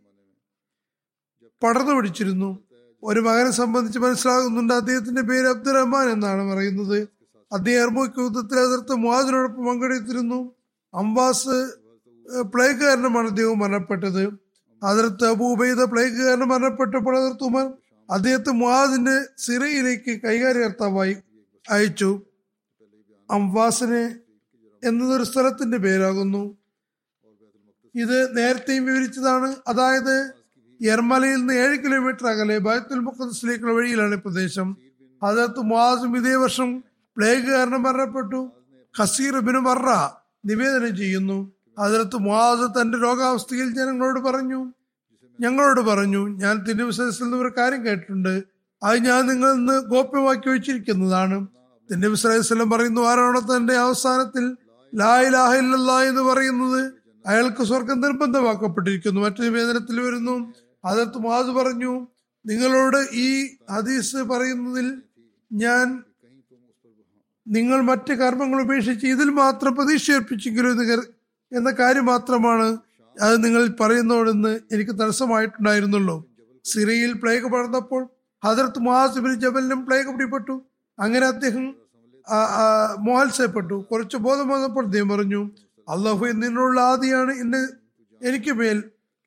[1.62, 2.58] പടർന്നു പിടിച്ചിരുന്നു.
[3.02, 7.08] ഒരു മകനെ സംബന്ധിച്ച് മനസ്സിലാകുന്നുണ്ട് അദ്ദേഹത്തിന്റെ പേര് അബ്ദുറഹ്മാൻ എന്നാണ് പറയുന്നത്.
[7.52, 10.54] അദ്ദേഹം അർമൂക്ക് യുദ്ധത്തിൽ അതിർത്ത് മുഹാദിനോടൊപ്പം പങ്കെടുത്തിരുന്നു.
[10.94, 11.56] അംബാസ്
[12.40, 14.32] പ്ലേഗ് കാരണമാണ് അദ്ദേഹം മരണപ്പെട്ടത്.
[14.82, 17.72] അതിർത്ത് അബൂബൈദ പ്ലേഗ് കാരണം മരണപ്പെട്ടപ്പോൾ അതിർത്ത് ഉമർ
[18.10, 21.16] അദ്ദേഹത്തെ മുഹാദിന്റെ സിറയിലേക്ക് കൈകാര്യകർത്താവായി
[21.70, 22.22] അയച്ചു.
[23.30, 24.16] അംവാസിനെ
[24.84, 26.56] എന്നതൊരു സ്ഥലത്തിന്റെ പേരാകുന്നു.
[27.94, 29.56] ഇത് നേരത്തെയും വിവരിച്ചതാണ്.
[29.68, 30.32] അതായത്
[30.82, 34.76] യർമലയിൽ നിന്ന് ഏഴ് കിലോമീറ്റർ അകലെ ബൈത്തുൽ മുഖദ്സിലേക്കുള്ള വഴിയിലാണ് പ്രദേശം.
[35.22, 36.84] അതിനകത്ത് മുഹാസും ഇതേ വർഷം
[37.16, 38.52] പ്ലേഗ് കാരണം മരണപ്പെട്ടു.
[38.98, 40.10] ഖസീർ ബിനു മറ
[40.44, 41.52] നിവേദനം ചെയ്യുന്നു.
[41.78, 44.72] അതിനകത്ത് മുഹാസ് തന്റെ രോഗാവസ്ഥയിൽ ജനങ്ങളോട് പറഞ്ഞു.
[45.40, 48.42] ഞങ്ങളോട് പറഞ്ഞു ഞാൻ തിരുവിശ്വസിൽ നിന്ന് ഒരു കാര്യം കേട്ടിട്ടുണ്ട്.
[48.82, 51.46] അത് ഞാൻ നിങ്ങൾ ഇന്ന് ഗോപ്യമാക്കി വെച്ചിരിക്കുന്നതാണ്.
[51.90, 54.56] തിന്നവിസ്രസ്ലം പറയുന്നു ആരോണത്തിന്റെ തന്റെ അവസാനത്തിൽ
[54.94, 56.92] ലായ് ഇലാഹ ഇല്ലല്ലാ എന്ന് പറയുന്നത്?
[57.26, 59.20] അയാൾക്ക് സ്വർഗം നിർബന്ധമാക്കപ്പെട്ടിരിക്കുന്നു.
[59.20, 60.54] മറ്റൊരു വേദനത്തിൽ വരുന്നു.
[60.84, 62.06] അതത് മാത് പറഞ്ഞു
[62.46, 65.02] നിങ്ങളോട് ഈ ഹദീസ് പറയുന്നതിൽ
[65.52, 66.02] ഞാൻ
[67.48, 70.92] നിങ്ങൾ മറ്റ് കർമ്മങ്ങൾ ഉപേക്ഷിച്ച് ഇതിൽ മാത്രം പ്രതീക്ഷ ഏർപ്പിച്ചെങ്കിലും
[71.52, 72.76] എന്ന കാര്യം മാത്രമാണ്.
[73.16, 76.16] അത് നിങ്ങൾ പറയുന്നോടെന്ന് എനിക്ക് തടസ്സമായിട്ടുണ്ടായിരുന്നുള്ളൂ
[76.64, 78.02] സിറിയയിൽ പ്ലേഗ് പടർന്നപ്പോൾ
[78.44, 80.54] ഹജറത്ത് മുഹാസിബിൻ ജബലിനും പ്ലേഗ് പിടിപ്പെട്ടു
[80.98, 81.74] അങ്ങനെ അദ്ദേഹം
[83.04, 85.50] മോഹത്സയപ്പെട്ടു കുറച്ച് ബോധം വന്നപ്പോൾ അദ്ദേഹം പറഞ്ഞു
[85.88, 87.62] അള്ളാഹു നിന്നുള്ള ആദിയാണ് എന്നെ
[88.20, 88.82] എനിക്ക് മേൽ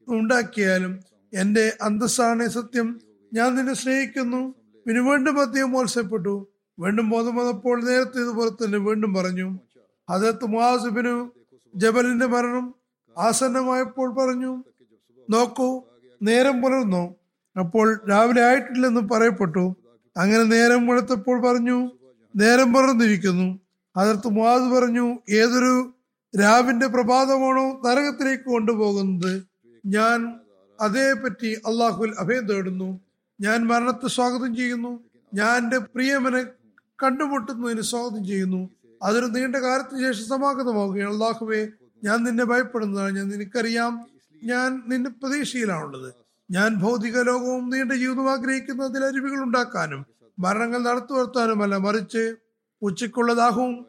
[0.07, 0.99] ഉണ്ടാക്കിയാലും
[1.33, 2.87] എന്റെ അന്തസ്സാണ് സത്യം.
[3.31, 4.41] ഞാൻ നിന്നെ സ്നേഹിക്കുന്നു.
[4.85, 6.35] പിന്നെ വീണ്ടും അദ്ദേഹം മോത്സയപ്പെട്ടു
[6.77, 9.47] വീണ്ടും ബോധം വന്നപ്പോൾ നേരത്തെ ഇതുപോലെ തന്നെ വീണ്ടും പറഞ്ഞു
[10.09, 11.13] ഹജറത്ത് മുഹാസിബിനു
[11.73, 12.65] ജബലിന്റെ മരണം
[13.17, 14.63] ആസന്നമായപ്പോൾ പറഞ്ഞു
[15.29, 15.83] നോക്കൂ
[16.21, 17.15] നേരം പുലർന്നു.
[17.59, 19.75] അപ്പോൾ രാവിലെ ആയിട്ടില്ലെന്ന് പറയപ്പെട്ടു.
[20.17, 21.91] അങ്ങനെ നേരം പുലർത്തപ്പോൾ പറഞ്ഞു
[22.35, 23.59] നേരം പുലർന്നിരിക്കുന്നു.
[23.97, 25.93] അതിർത്ത് മുഹാദ് പറഞ്ഞു ഏതൊരു
[26.41, 29.43] രാവിന്റെ പ്രഭാതമാണോ നരകത്തിലേക്ക് കൊണ്ടുപോകുന്നത്.
[29.85, 30.39] ഞാൻ
[30.81, 32.99] അതേപറ്റി അള്ളാഹുൽ അഭയം തേടുന്നു.
[33.41, 35.03] ഞാൻ മരണത്തെ സ്വാഗതം ചെയ്യുന്നു.
[35.33, 36.43] ഞാൻ എന്റെ പ്രിയമനെ
[37.03, 38.69] കണ്ടുമുട്ടുന്നതിന് സ്വാഗതം ചെയ്യുന്നു.
[39.03, 41.13] അതൊരു നീണ്ട കാലത്തിന് ശേഷം സമാഗതമാവുകയാണ്.
[41.13, 41.67] അള്ളാഹുവെ
[42.05, 43.15] ഞാൻ നിന്നെ ഭയപ്പെടുന്നതാണ്.
[43.15, 44.05] ഞാൻ നിനക്കറിയാം.
[44.43, 46.13] ഞാൻ നിന്റെ പ്രതീക്ഷയിലാണുള്ളത്.
[46.51, 50.05] ഞാൻ ഭൗതിക ലോകവും നീണ്ട ജീവിതവും ആഗ്രഹിക്കുന്ന അരുവികൾ ഉണ്ടാക്കാനും
[50.39, 52.35] മരണങ്ങൾ നടത്തു വരുത്താനുമല്ല മറിച്ച്
[52.81, 53.85] ഉച്ചയ്ക്കുള്ള ദാഹവും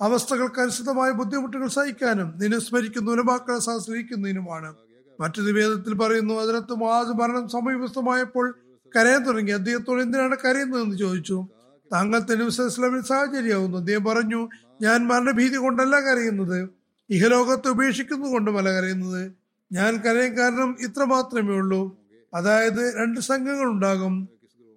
[0.00, 4.74] അവസ്ഥകൾക്ക് അനുസൃതമായ ബുദ്ധിമുട്ടുകൾ സഹിക്കാനും നിന്നെ സ്മരിക്കുന്ന ഉലമാക്കളെ സഹസ്രിക്കുന്നതിനുമാണ്
[5.20, 8.58] മറ്റു നിവേദനത്തിൽ പറയുന്നു അതിനകത്ത് മാത് മരണം സമീപസ്ഥമായപ്പോൾ
[8.96, 9.50] കരയാൻ തുടങ്ങി.
[9.50, 11.46] അദ്ദേഹത്തോട് എന്തിനാണ് കരയുന്നതെന്ന് ചോദിച്ചു.
[11.92, 13.78] താങ്കൾ തെനുസലാമിൽ സാഹചര്യമാവുന്നു.
[13.78, 14.48] അദ്ദേഹം പറഞ്ഞു
[14.82, 16.81] ഞാൻ മരണഭീതി കൊണ്ടല്ല കരയുന്നത്.
[17.12, 19.32] ഇഹലോകത്തെ ഉപേക്ഷിക്കുന്നു മല കരയുന്നത്.
[19.72, 21.98] ഞാൻ കരയും കാരണം ഇത്ര മാത്രമേ ഉള്ളൂ.
[22.34, 24.28] അതായത് രണ്ട് സംഘങ്ങൾ ഉണ്ടാകും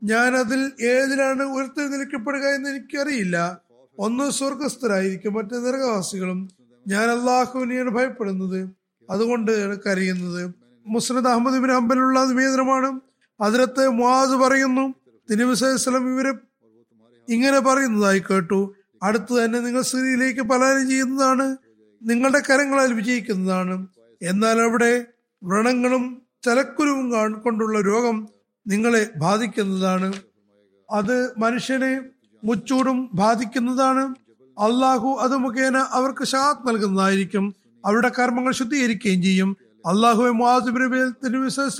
[0.03, 3.61] ഞാൻ അതിൽ ഏതിലാണ് ഉയർത്തെഴുന്നേൽക്കപ്പെടുക എന്ന് എനിക്കറിയില്ല.
[3.99, 6.49] ഒന്ന് സ്വർഗസ്ഥരായിരിക്കും മറ്റേ നരകവാസികളും.
[6.87, 8.69] ഞാൻ അള്ളാഹുവിനെയാണ് ഭയപ്പെടുന്നത്.
[9.09, 10.55] അതുകൊണ്ട് കരയുന്നത്.
[10.87, 12.99] മുസ്നദ് അഹമ്മദ് ബിൻ അമ്പലുള്ള നിവേദനമാണ്.
[13.41, 14.93] അതിലത്തെ മുആദ് പറയുന്നു
[15.31, 16.33] തിരുവിസലം ഇവരെ
[17.29, 18.75] ഇങ്ങനെ പറയുന്നതായി കേട്ടു.
[19.03, 21.57] അടുത്ത് തന്നെ നിങ്ങൾ സ്ത്രീയിലേക്ക് പലായനം ചെയ്യുന്നതാണ്.
[22.05, 23.87] നിങ്ങളുടെ കരങ്ങളാൽ വിജയിക്കുന്നതാണ്.
[24.21, 25.05] എന്നാൽ അവിടെ
[25.43, 28.27] വ്രണങ്ങളും ചലക്കുരുവും കൊണ്ടുള്ള രോഗം
[28.67, 30.13] നിങ്ങളെ ബാധിക്കുന്നതാണ്.
[30.91, 32.01] അത് മനുഷ്യനെ
[32.43, 34.15] മുച്ചൂടും ബാധിക്കുന്നതാണ്.
[34.59, 37.55] അള്ളാഹു അത് മുഖേന അവർക്ക് ഷാത്ത് നൽകുന്നതായിരിക്കും.
[37.85, 39.57] അവരുടെ കർമ്മങ്ങൾ ശുദ്ധീകരിക്കുകയും ചെയ്യും.
[39.85, 40.31] അള്ളാഹുവെ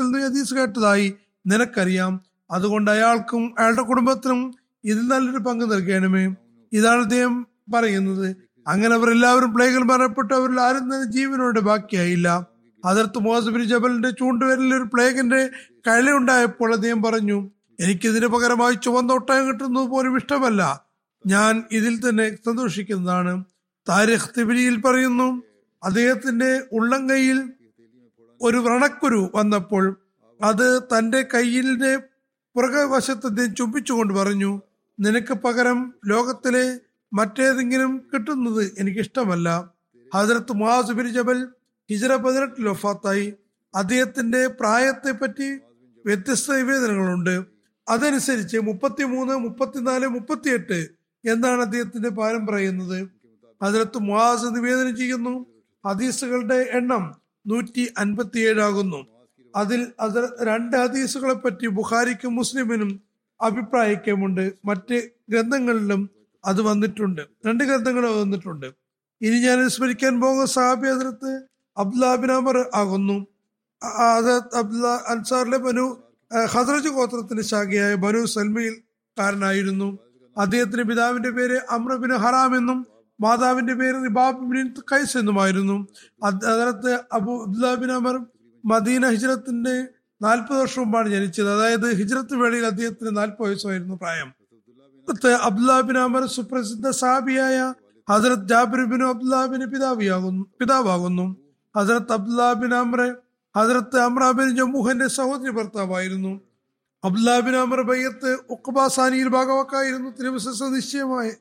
[0.01, 1.13] നിന്ന് ഹദീസ് കേട്ടതായി
[1.47, 2.21] നിനക്കറിയാം.
[2.51, 4.53] അതുകൊണ്ട് അയാൾക്കും അയാളുടെ കുടുംബത്തിനും
[4.83, 6.35] ഇതിൽ നല്ലൊരു പങ്ക് നൽകണമേ.
[6.73, 8.44] ഇതാണ് അദ്ദേഹം പറയുന്നത്.
[8.67, 10.33] അങ്ങനെ അവർ എല്ലാവരും പ്ലേഗിൽ മരണപ്പെട്ടു.
[10.33, 12.47] അവരിൽ ആരും തന്നെ ജീവനോടെ ബാക്കിയായില്ല.
[12.85, 15.49] അതിർത്ത് മോസബിൻ ജബലിന്റെ ചൂണ്ടുവരലിൽ ഒരു പ്ലേഗിന്റെ
[15.87, 17.49] കഴലുണ്ടായപ്പോൾ അദ്ദേഹം പറഞ്ഞു
[17.79, 20.85] എനിക്കിതിന് പകരമായി ചുവന്ന ഒട്ടകം കിട്ടുന്നത് പോലും ഇഷ്ടമല്ല.
[21.25, 23.43] ഞാൻ ഇതിൽ തന്നെ സന്തോഷിക്കുന്നതാണ്.
[23.89, 25.43] താരിഖ് തിബിരിയിൽ പറയുന്നു
[25.83, 27.53] അദ്ദേഹത്തിന്റെ ഉള്ളംകൈയിൽ
[28.41, 29.99] ഒരു വ്രണക്കുരു വന്നപ്പോൾ
[30.43, 31.97] അത് തന്റെ കയ്യിലെ
[32.55, 34.61] പുറകവശത്ത് അദ്ദേഹം ചുംബിച്ചുകൊണ്ട് പറഞ്ഞു
[34.99, 36.79] നിനക്ക് പകരം ലോകത്തിലെ
[37.15, 39.71] മറ്റേതെങ്കിലും കിട്ടുന്നത് എനിക്കിഷ്ടമല്ല.
[40.15, 41.47] ഹജറത്ത് മുഹാസുബിൻ ജബൽ
[41.91, 43.33] ഹിജറ പതിനെട്ടിൽ ഒഫാത്തായി
[43.75, 45.59] അദ്ദേഹത്തിന്റെ പ്രായത്തെ പറ്റി
[46.05, 47.45] വ്യത്യസ്ത നിവേദനങ്ങളുണ്ട്
[47.89, 50.89] അതനുസരിച്ച് മുപ്പത്തിമൂന്ന് മുപ്പത്തിനാല് മുപ്പത്തിയെട്ട്
[51.25, 53.09] എന്നാണ് അദ്ദേഹത്തിന്റെ പാരം പറയുന്നത്.
[53.63, 55.45] ഹജറത്ത് മുഹാസ് നിവേദനം ചെയ്യുന്നു.
[55.85, 57.15] ഹദീസുകളുടെ എണ്ണം
[57.47, 59.07] നൂറ്റി അൻപത്തിയേഴാകുന്നു
[59.55, 63.01] അതിൽ അത് രണ്ട് ഹദീസുകളെ പറ്റി ബുഖാരിക്കും മുസ്ലിമിനും
[63.41, 64.53] അഭിപ്രായിക്കമുണ്ട്.
[64.65, 66.14] മറ്റ് ഗ്രന്ഥങ്ങളിലും
[66.45, 67.21] അത് വന്നിട്ടുണ്ട്.
[67.47, 68.65] രണ്ട് ഗ്രന്ഥങ്ങളും വന്നിട്ടുണ്ട്.
[69.21, 71.31] ഇനി ഞാൻ സ്മരിക്കാൻ പോകുന്ന സാബി ഹജറത്ത്
[71.77, 73.27] അബ്ദുലാബിനാമർ ആകുന്നു.
[74.15, 75.85] ഹജറത്ത് അബ്ദുല്ല അൻസാറിലെ ബനു
[76.45, 78.75] ഹദ്രജ് ഗോത്രത്തിന്റെ ശാഖയായ ബനു സൽമയിൽ
[79.19, 79.99] കാരനായിരുന്നു.
[80.37, 82.87] അദ്ദേഹത്തിന്റെ പിതാവിന്റെ പേര് അമ്രബിൻ ഹറാം എന്നും
[83.21, 85.87] മാതാവിന്റെ പേര് റിബാബ് ബിൻ ഖൈസ് എന്നുമായിരുന്നു.
[86.23, 88.25] അതിനകത്ത് Abu Abdullah bin Amr
[88.65, 89.87] Medina ഹിജ്രത്തിന്റെ
[90.21, 91.49] നാൽപ്പത് വർഷം മുമ്പാണ് ജനിച്ചത്.
[91.53, 94.44] അതായത് ഹിജ്രത്ത് വേളയിൽ അദ്ദേഹത്തിന് നാൽപ്പത് വയസ്സായിരുന്നു പ്രായം.
[95.09, 97.73] അബ്ദുല്ലാബിൻ അമർ സുപ്രസിദ്ധ സാബിയായ
[98.09, 101.35] ഹസരത് ജാബിർ അബ്ദുലാബിന് പിതാവിയാകുന്നു പിതാവാകുന്നു.
[101.77, 103.15] ഹസരത്ത് അബ്ദുലാബിൻ അമ്രെ
[103.57, 106.39] ഹസരത്ത് അമ്രാബിൻ ജമ്മുഹന്റെ സഹോദരി ഭർത്താവായിരുന്നു.
[107.03, 110.09] അബ്ദുലാബിൻ അമർ ബയ്യത്ത് ഉക്കബാസാനിയിൽ ഭാഗവാക്കായിരുന്നു.
[110.09, 111.31] തിരുവസ നിശ്ചയമായി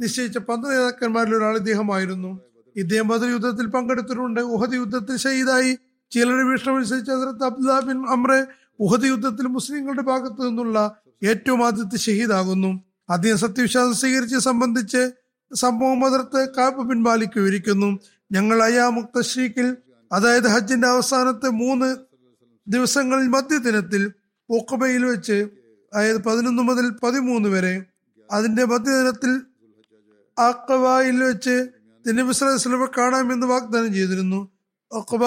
[0.00, 2.40] നിശ്ചയിച്ച പന്ത് നേതാക്കന്മാരിൽ ഒരാൾ ഇദ്ദേഹമായിരുന്നു.
[2.76, 4.40] ഇദ്ദേഹം ബദർ യുദ്ധത്തിൽ പങ്കെടുത്തിട്ടുണ്ട്.
[4.40, 5.78] ഉഹദ് യുദ്ധത്തിൽ ഷഹീദായി
[6.10, 8.46] ചിലരുടെ വീക്ഷണം അനുസരിച്ച് ഹസരത്ത് അബ്ദുലാബിൻ അമ്രെ
[8.80, 15.10] ഉഹദ് യുദ്ധത്തിൽ മുസ്ലിങ്ങളുടെ ഭാഗത്തു നിന്നുള്ള ഏറ്റവും ആദ്യത്തെ ഷഹീദാകുന്നു അദ്ദേഹം സത്യവിശ്വാസം സ്വീകരിച്ച് സംബന്ധിച്ച്
[15.54, 17.38] സംഭവം അതിർത്ത് കാപ്പ് മാലിക്
[18.32, 19.76] ഞങ്ങൾ അയാ മുക്തശ്രീക്കിൽ
[20.12, 21.96] അതായത് ഹജ്ജിന്റെ അവസാനത്തെ മൂന്ന്
[22.68, 24.12] ദിവസങ്ങളിൽ മധ്യദിനത്തിൽ
[24.50, 25.48] ഒക്കബയിൽ വെച്ച്
[25.94, 27.84] അതായത് പതിനൊന്ന് മുതൽ പതിമൂന്ന് വരെ
[28.32, 29.40] അതിന്റെ മധ്യദിനത്തിൽ
[30.38, 31.68] അക്കബയിൽ വെച്ച്
[32.06, 34.48] തിരുനബിസ്ലമെ കാണാമെന്ന് വാഗ്ദാനം ചെയ്തിരുന്നു.
[34.92, 35.24] ഒക്കബ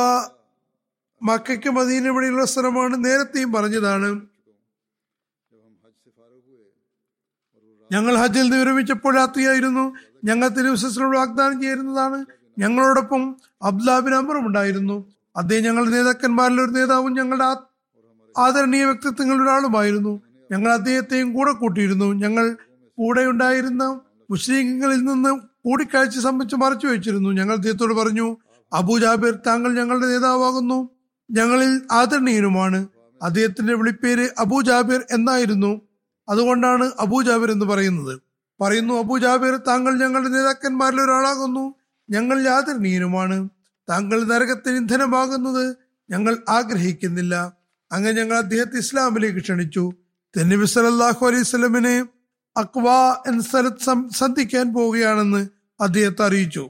[1.24, 4.22] മക്കയ്ക്ക് മദീനവിടെയുള്ള സ്ഥലമാണ് നേരത്തെയും പറഞ്ഞതാണ്.
[7.92, 9.94] ഞങ്ങൾ ഹജ്ജിൽ നിന്ന് വിരമിച്ചപ്പോൾ രാത്രിയായിരുന്നു.
[10.26, 12.26] ഞങ്ങൾ തിരുവിശ്വസിനോട് വാഗ്ദാനം ചെയ്യുന്നതാണ്
[12.60, 15.12] ഞങ്ങളോടൊപ്പം അബ്ദുലാബിൻ അമറും ഉണ്ടായിരുന്നു.
[15.36, 17.44] അദ്ദേഹം ഞങ്ങളുടെ നേതാക്കന്മാരിൽ ഒരു നേതാവും ഞങ്ങളുടെ
[18.40, 20.22] ആദരണീയ വ്യക്തിത്വങ്ങളിൽ ഒരാളുമായിരുന്നു.
[20.52, 22.06] ഞങ്ങൾ അദ്ദേഹത്തെയും കൂടെ കൂട്ടിയിരുന്നു.
[22.06, 22.58] ഞങ്ങൾ
[22.98, 27.30] കൂടെ ഉണ്ടായിരുന്ന മുസ്ലിങ്ങളിൽ നിന്ന് കൂടിക്കാഴ്ച സംബന്ധിച്ച് മറച്ചു വെച്ചിരുന്നു.
[27.30, 28.38] ഞങ്ങൾ അദ്ദേഹത്തോട് പറഞ്ഞു
[28.74, 30.90] അബൂ ജാബിർ താങ്കൾ ഞങ്ങളുടെ നേതാവാകുന്നു.
[31.32, 32.88] ഞങ്ങളിൽ ആദരണീയനുമാണ്.
[33.24, 35.87] അദ്ദേഹത്തിന്റെ വിളിപ്പേര് അബൂ ജാബിർ എന്നായിരുന്നു.
[36.30, 38.20] അതുകൊണ്ടാണ് അബൂ ജാബിർ എന്ന് പറയുന്നത്.
[38.62, 41.76] പറയുന്നു അബൂ ജാബിർ താങ്കൾ ഞങ്ങളുടെ നേതാക്കന്മാരിൽ ഒരാളാകുന്നു.
[42.10, 43.50] ഞങ്ങൾ യാതൃനീയനുമാണ്
[43.90, 45.78] താങ്കൾ നരകത്തിന് ഇന്ധനമാകുന്നത്
[46.10, 47.54] ഞങ്ങൾ ആഗ്രഹിക്കുന്നില്ല.
[47.92, 49.92] അങ്ങനെ ഞങ്ങൾ അദ്ദേഹത്തെ ഇസ്ലാമിലേക്ക് ക്ഷണിച്ചു.
[50.38, 52.04] തെന്നബി സലാഹു അലൈഹി
[52.58, 52.90] അക്വ
[53.28, 55.48] എന്ന സ്ഥലത്ത് സന്ധിക്കാൻ പോവുകയാണെന്ന്
[55.82, 56.70] അദ്ദേഹത്തെ അറിയിച്ചു.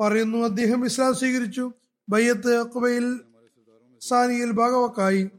[0.00, 0.38] പറയുന്നു.
[0.38, 1.72] അദ്ദേഹം ഇസ്ലാം സ്വീകരിച്ചു.
[2.08, 3.20] ബയ്യത്ത് അക്ബയിൽ
[4.00, 5.30] സാനിയിൽ ഭാഗവക്കായി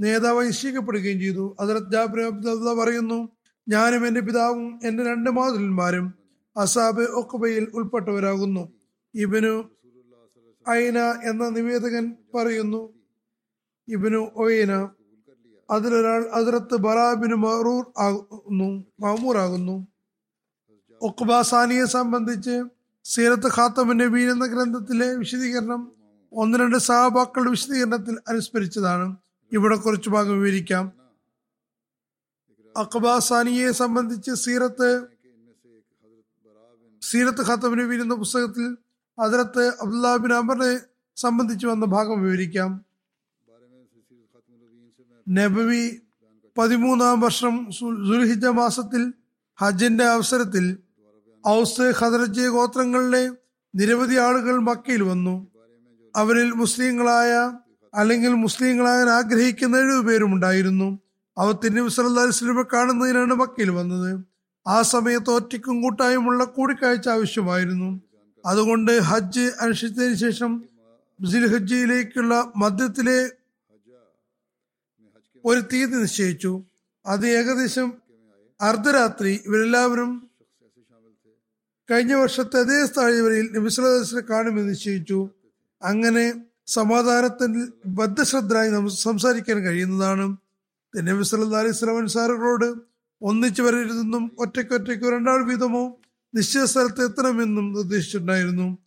[0.00, 1.56] നേതാവായി നിശ്ചയിക്കപ്പെടുകയും ചെയ്തു.
[1.60, 3.28] അതിലത്ത് ജാബിർ അബ്ദുള്ള പറയുന്നു
[3.68, 6.14] ഞാനും എന്റെ പിതാവും എന്റെ രണ്ട് മാതൃന്മാരും
[6.56, 8.72] അസാബ് ഒക്കുബയിൽ ഉൾപ്പെട്ടവരാകുന്നു.
[9.14, 9.70] ഇബനു
[10.70, 12.92] ഐന എന്ന നിവേദകൻ പറയുന്നു
[13.88, 14.88] ഇബനു ഒയ്ന
[15.70, 19.86] അതിലൊരാൾ അതിർത്ത് ബറാബിന് മറൂർ ആകുന്നു മാമൂർ ആകുന്നു.
[21.02, 22.64] ഒക്കുബ സാനിയെ സംബന്ധിച്ച്
[23.04, 25.92] സീരത്ത് ഖാത്തമ നബീൻ എന്ന ഗ്രന്ഥത്തിലെ വിശദീകരണം
[26.32, 29.16] ഒന്ന് രണ്ട് സഹബാക്കളുടെ വിശദീകരണത്തിൽ അനുസ്മരിച്ചതാണ്.
[29.52, 30.92] ഇവിടെ കുറച്ച് ഭാഗം വിവരിക്കാം.
[32.76, 34.88] അക്ബാ സാനിയെ സംബന്ധിച്ച് സീറത്ത്
[37.02, 38.76] സീറത്ത് ഖാത്തമ നബീൻ എന്ന പുസ്തകത്തിൽ
[39.18, 40.80] അതിലത്ത് അബ്ദുല്ലാ ബിൻ അമറിനെ
[41.16, 42.84] സംബന്ധിച്ച് വന്ന ഭാഗം വിവരിക്കാം.
[45.28, 46.00] നബവി
[46.58, 47.54] പതിമൂന്നാം വർഷം
[48.56, 49.12] മാസത്തിൽ
[49.60, 50.78] ഹജ്ജിന്റെ അവസരത്തിൽ
[51.48, 53.30] ഔസ് ഖദറജ് ഗോത്രങ്ങളിലെ
[53.74, 55.46] നിരവധി ആളുകൾ മക്കയിൽ വന്നു.
[56.16, 57.58] അവരിൽ മുസ്ലിങ്ങളായ
[57.94, 60.98] അല്ലെങ്കിൽ മുസ്ലിങ്ങളാകാൻ ആഗ്രഹിക്കുന്ന ഏഴുപേരും ഉണ്ടായിരുന്നു.
[61.38, 64.24] അവർ തിരുനബി അലൈഹി വസല്ലമയെ കാണുന്നതിനാണ് മക്കയിൽ വന്നത്.
[64.66, 68.00] ആ സമയത്ത് ഒറ്റയ്ക്കും കൂട്ടായുമുള്ള കൂടിക്കാഴ്ച ആവശ്യമായിരുന്നു.
[68.46, 70.64] അതുകൊണ്ട് ഹജ്ജ് അനുഷ്ഠിച്ചതിന് ശേഷം
[71.52, 73.30] ഹജ്ജിയിലേക്കുള്ള മദ്യത്തിലെ
[75.44, 76.62] ഒരു തീയതി നിശ്ചയിച്ചു.
[77.06, 77.94] അത് ഏകദേശം
[78.60, 80.30] അർദ്ധരാത്രി ഇവരെല്ലാവരും
[81.90, 85.28] കഴിഞ്ഞ വർഷത്തെ അതേ താഴ്വരയിൽ നബിസ്വലസിനെ കാണുമെന്ന് നിശ്ചയിച്ചു.
[85.82, 90.36] അങ്ങനെ സമാധാനത്തിൽ ബദ്ധശ്രദ്ധരായി സംസാരിക്കാൻ കഴിയുന്നതാണ്.
[90.96, 92.74] നബി വസല്ലം അൻസാറുകളോട്
[93.22, 95.98] ഒന്നിച്ചു വരരുതെന്നും ഒറ്റയ്ക്കൊറ്റയ്ക്കോ രണ്ടാൾ വീതമോ
[96.34, 98.78] നിശ്ചിത സ്ഥലത്ത് എത്തണമെന്നും നിർദ്ദേശിച്ചിട്ടുണ്ടായിരുന്നു.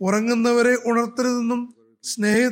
[0.00, 2.48] ഉറങ്ങുന്നവരെ ഉണർത്തരുതെന്നും സ്നേഹ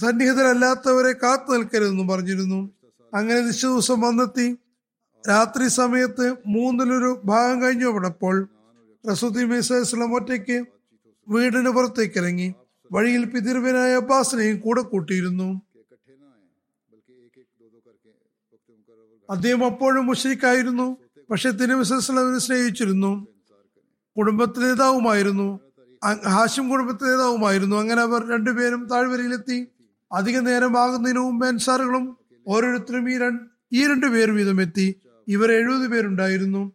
[0.00, 2.70] സന്നിഹിതരല്ലാത്തവരെ കാത്തു നിൽക്കരുതെന്നും പറഞ്ഞിരുന്നു.
[3.14, 4.56] അങ്ങനെ നിശ്ചിത ദിവസം വന്നെത്തി.
[5.28, 8.48] രാത്രി സമയത്ത് മൂന്നിലൊരു ഭാഗം കഴിഞ്ഞു കഴിഞ്ഞപ്പോൾ
[9.10, 10.64] റസൂദി മിസ്ലാം ഒറ്റയ്ക്ക്
[11.28, 12.54] വീടിന് പുറത്തേക്ക് ഇറങ്ങി
[12.92, 15.62] വഴിയിൽ പിതിർവനായ അബ്ബാസിനെയും കൂടെ കൂട്ടിയിരുന്നു.
[19.30, 20.96] അദ്ദേഹം അപ്പോഴും മുഷരിക്കായിരുന്നു
[21.30, 23.26] പക്ഷെ തിരുമിസ്ലാമിനെ സ്നേഹിച്ചിരുന്നു.
[24.16, 25.60] കുടുംബത്തിൽ നേതാവുമായിരുന്നു.
[26.28, 27.76] ഹാഷിം കുടുംബത്തിലെ നേതാവുമായിരുന്നു.
[27.76, 29.66] അങ്ങനെ അവർ രണ്ടുപേരും താഴ്വരയിലെത്തി.
[30.12, 32.16] അധിക നേരം ആകുന്നതിന് മുമ്പ് അൻസാറുകളും
[32.48, 33.42] ഓരോരുത്തരും ഈ രണ്ട്
[33.72, 34.94] ഈ രണ്ടു പേർ വീതം എത്തി.
[35.28, 36.72] ഇവർ എഴുപത് പേരുണ്ടായിരുന്നു.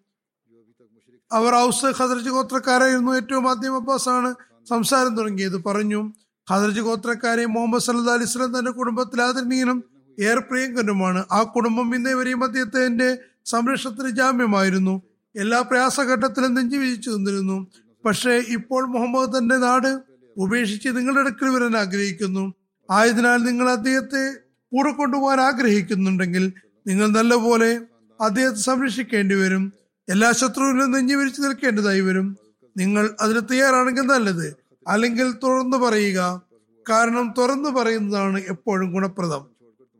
[1.31, 4.35] അവർ ഔസ് ഖദർജ് ഗോത്രക്കാരായിരുന്നു ഏറ്റവും ആദ്യം അബ്ബാസാണ്
[4.69, 5.63] സംസാരം തുടങ്ങിയത്.
[5.63, 6.13] പറഞ്ഞു
[6.51, 9.83] ഖദർജ് ഗോത്രക്കാരെ മുഹമ്മദ് സല്ലാ അലിസ്ലാം തന്റെ കുടുംബത്തിൽ ആദരണീയനും
[10.19, 15.01] ഏറെ പ്രിയങ്കരനുമാണ് ആ കുടുംബം ഇന്നേ വരെയും അദ്ദേഹത്തിന്റെ സംരക്ഷണത്തിന് ജാമ്യമായിരുന്നു.
[15.35, 17.67] എല്ലാ പ്രയാസഘട്ടത്തിലും നെഞ്ചു വിജിച്ചു നിന്നിരുന്നു.
[18.05, 20.01] പക്ഷേ ഇപ്പോൾ മുഹമ്മദ് തന്റെ നാട്
[20.37, 22.53] ഉപേക്ഷിച്ച് നിങ്ങളുടെ അടുക്കൽ വരാൻ ആഗ്രഹിക്കുന്നു.
[22.91, 24.33] ആയതിനാൽ നിങ്ങൾ അദ്ദേഹത്തെ
[24.71, 26.53] കൂടെ കൊണ്ടുപോകാൻ ആഗ്രഹിക്കുന്നുണ്ടെങ്കിൽ
[26.87, 27.81] നിങ്ങൾ നല്ലപോലെ
[28.21, 29.73] അദ്ദേഹത്തെ സംരക്ഷിക്കേണ്ടി വരും.
[30.09, 32.37] എല്ലാ ശത്രുവിനും നെഞ്ഞു വിരിച്ചു നിൽക്കേണ്ടതായി വരും.
[32.77, 34.55] നിങ്ങൾ അതിന് തയ്യാറാണെങ്കിൽ നല്ലത്.
[34.87, 36.41] അല്ലെങ്കിൽ തുറന്നു പറയുക.
[36.89, 39.45] കാരണം തുറന്നു പറയുന്നതാണ് എപ്പോഴും ഗുണപ്രദം.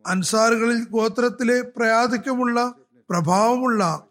[0.08, 2.74] അൻസാറുകളിൽ ഗോത്രത്തിലെ പ്രയാധിക്യമുള്ള
[3.10, 4.03] പ്രഭാവമുള്ള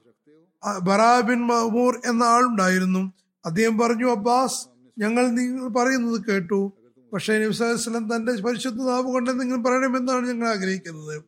[0.83, 3.13] ബറാബിൻ മഹമൂർ എന്ന ആളുണ്ടായിരുന്നു.
[3.47, 4.69] അദ്ദേഹം പറഞ്ഞു അബ്ബാസ്
[4.99, 6.73] ഞങ്ങൾ നിങ്ങൾ പറയുന്നത് കേട്ടു.
[7.13, 11.23] പക്ഷേ നബ്സാസ്ലം തന്റെ പരിശുദ്ധ നാവ് കൊണ്ട് നിങ്ങൾ പറയണമെന്നാണ് ഞങ്ങൾ ആഗ്രഹിക്കുന്നത്.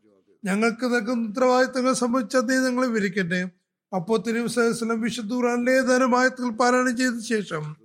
[0.44, 3.57] ഞങ്ങൾക്ക് നൽകുന്ന ഉത്തരവാദിത്തങ്ങളെ സംബന്ധിച്ച് അദ്ദേഹം ഞങ്ങളെ വിവരിക്കട്ടെ.
[3.92, 7.76] അപ്പോൾ തിരുവസ്ലം വിശുദ്ധൂറാന്റെ ധനമായത്തിൽ പാരായണം ചെയ്ത ശേഷം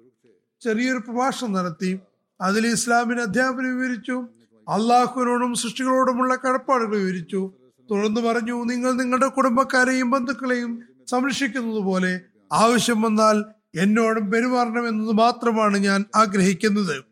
[0.61, 1.99] ചെറിയൊരു പ്രഭാഷണം നടത്തി.
[2.41, 4.27] അതിൽ ഇസ്ലാമിന് അധ്യാപനം വിവരിച്ചു.
[4.69, 7.51] അള്ളാഹുവിനോടും സൃഷ്ടികളോടുമുള്ള കടപ്പാടുകൾ വിവരിച്ചു.
[7.91, 13.43] തുടർന്ന് പറഞ്ഞു നിങ്ങൾ നിങ്ങളുടെ കുടുംബക്കാരെയും ബന്ധുക്കളെയും സംരക്ഷിക്കുന്നത് പോലെ ആവശ്യം വന്നാൽ
[13.75, 17.03] എന്നോടും പെരുമാറണം എന്നത് മാത്രമാണ് ഞാൻ ആഗ്രഹിക്കുന്നത്.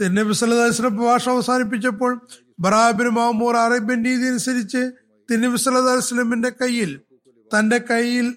[0.00, 2.20] തിരുനബി സല്ലാസ്ലം പ്രഭാഷണം അവസാനിപ്പിച്ചപ്പോൾ
[2.60, 4.90] ബറാബിൻ മാമൂർ അറേബ്യൻ രീതി അനുസരിച്ച്
[5.30, 7.00] തിരുനബി സല്ലാസ്ലമിന്റെ കയ്യിൽ
[7.58, 8.36] തന്റെ കയ്യിൽ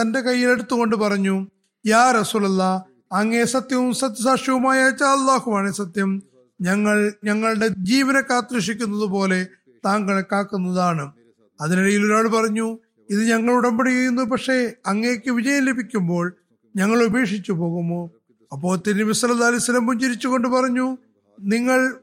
[0.00, 1.46] തന്റെ കയ്യിൽ എടുത്തുകൊണ്ട് പറഞ്ഞു
[1.86, 6.22] യാ റസൂലല്ല അങ്ങേ സത്യവും സത്യസാക്ഷ്യവുമായ അള്ളാഹുവാണ് സത്യം.
[6.60, 9.46] ഞങ്ങൾ ഞങ്ങളുടെ ജീവനെ കാത്തുരക്ഷിക്കുന്നത് പോലെ
[9.86, 11.12] താങ്കളെ കാക്കുന്നതാണ്.
[11.60, 12.78] അതിനിടയിൽ ഒരാൾ പറഞ്ഞു
[13.10, 16.36] ഇത് ഞങ്ങൾ ഉടമ്പടി ചെയ്യുന്നു പക്ഷേ അങ്ങേക്ക് വിജയം ലഭിക്കുമ്പോൾ
[16.76, 18.10] ഞങ്ങൾ ഉപേക്ഷിച്ചു പോകുമോ?
[18.52, 20.98] അപ്പോ സല്ലല്ലാഹു അലൈഹി പുഞ്ചിരിച്ചുകൊണ്ട് പറഞ്ഞു
[21.40, 21.94] നിങ്ങൾ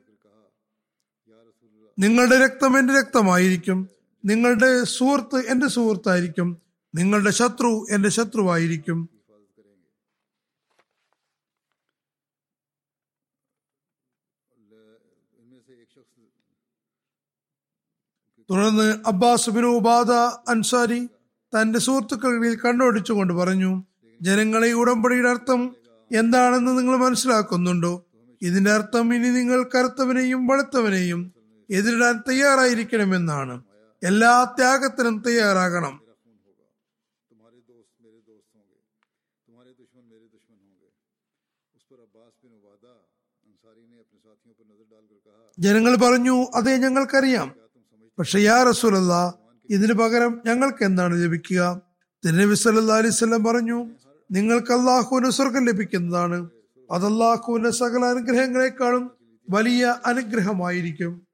[2.00, 3.90] നിങ്ങളുടെ രക്തം എന്റെ രക്തമായിരിക്കും.
[4.26, 6.58] നിങ്ങളുടെ സുഹൃത്ത് എന്റെ സുഹൃത്തായിരിക്കും.
[6.96, 9.10] നിങ്ങളുടെ ശത്രു എന്റെ ശത്രുവായിരിക്കും.
[18.50, 20.12] തുടർന്ന് അബ്ബാസ് ബിൻ ഉബാദ
[20.50, 21.10] അൻസാരി
[21.56, 23.84] തന്റെ സുഹൃത്തുക്കളിൽ കണ്ണോടിച്ചുകൊണ്ട് പറഞ്ഞു
[24.22, 25.76] ജനങ്ങളെ ഉടമ്പടിയുടെ അർത്ഥം
[26.16, 28.06] എന്താണെന്ന് നിങ്ങൾ മനസ്സിലാക്കുന്നുണ്ടോ?
[28.42, 31.41] ഇതിന്റെ അർത്ഥം ഇനി നിങ്ങൾ കറുത്തവനെയും വെളുത്തവനെയും
[31.72, 33.64] എതിരിടാൻ തയ്യാറായിരിക്കണമെന്നാണ്.
[34.04, 36.02] എല്ലാ ത്യാഗത്തിനും തയ്യാറാകണം.
[45.60, 47.56] ജനങ്ങൾ പറഞ്ഞു അതെ ഞങ്ങൾക്കറിയാം.
[48.20, 49.34] പക്ഷെ യാ റസൂലല്ല
[49.70, 51.82] ഇതിനു പകരം ഞങ്ങൾക്ക് എന്താണ് ലഭിക്കുക?
[52.26, 53.90] തിരുനബി സല്ലാ അലൈവല്ലം പറഞ്ഞു
[54.32, 56.50] നിങ്ങൾക്ക് അള്ളാഹുവിന് സ്വർഗം ലഭിക്കുന്നതാണ്.
[56.92, 59.12] അത് അള്ളാഹുവിന്റെ സകല അനുഗ്രഹങ്ങളെക്കാളും
[59.50, 61.31] വലിയ അനുഗ്രഹമായിരിക്കും.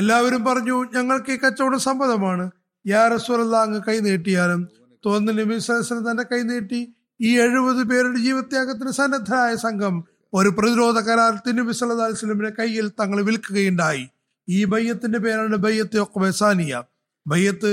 [0.00, 2.44] എല്ലാവരും പറഞ്ഞു ഞങ്ങൾക്ക് ഈ കച്ചവടം സമ്മതമാണ്.
[2.86, 4.60] യാ റസൂലല്ല അങ്ങ് കൈ നീട്ടിയാലും
[5.04, 6.80] തോന്നി നബി സല്ലല്ലാഹു തന്റെ കൈ നീട്ടി.
[7.20, 9.94] ഈ എഴുപത് പേരുടെ ജീവത്യാഗത്തിന് സന്നദ്ധരായ സംഘം
[10.32, 14.04] ഒരു പ്രതിരോധ കരാർ തിരുനബി സല്ലല്ലാഹു അലൈഹി വസല്ലമിന്റെ കയ്യിൽ തങ്ങൾ വിൽക്കുകയുണ്ടായി.
[14.48, 16.82] ഈ ബയ്യത്തിന്റെ പേരാണ് ബയ്യത്ത് ഒക്ബസാനിയ
[17.26, 17.72] ബയ്യത്ത്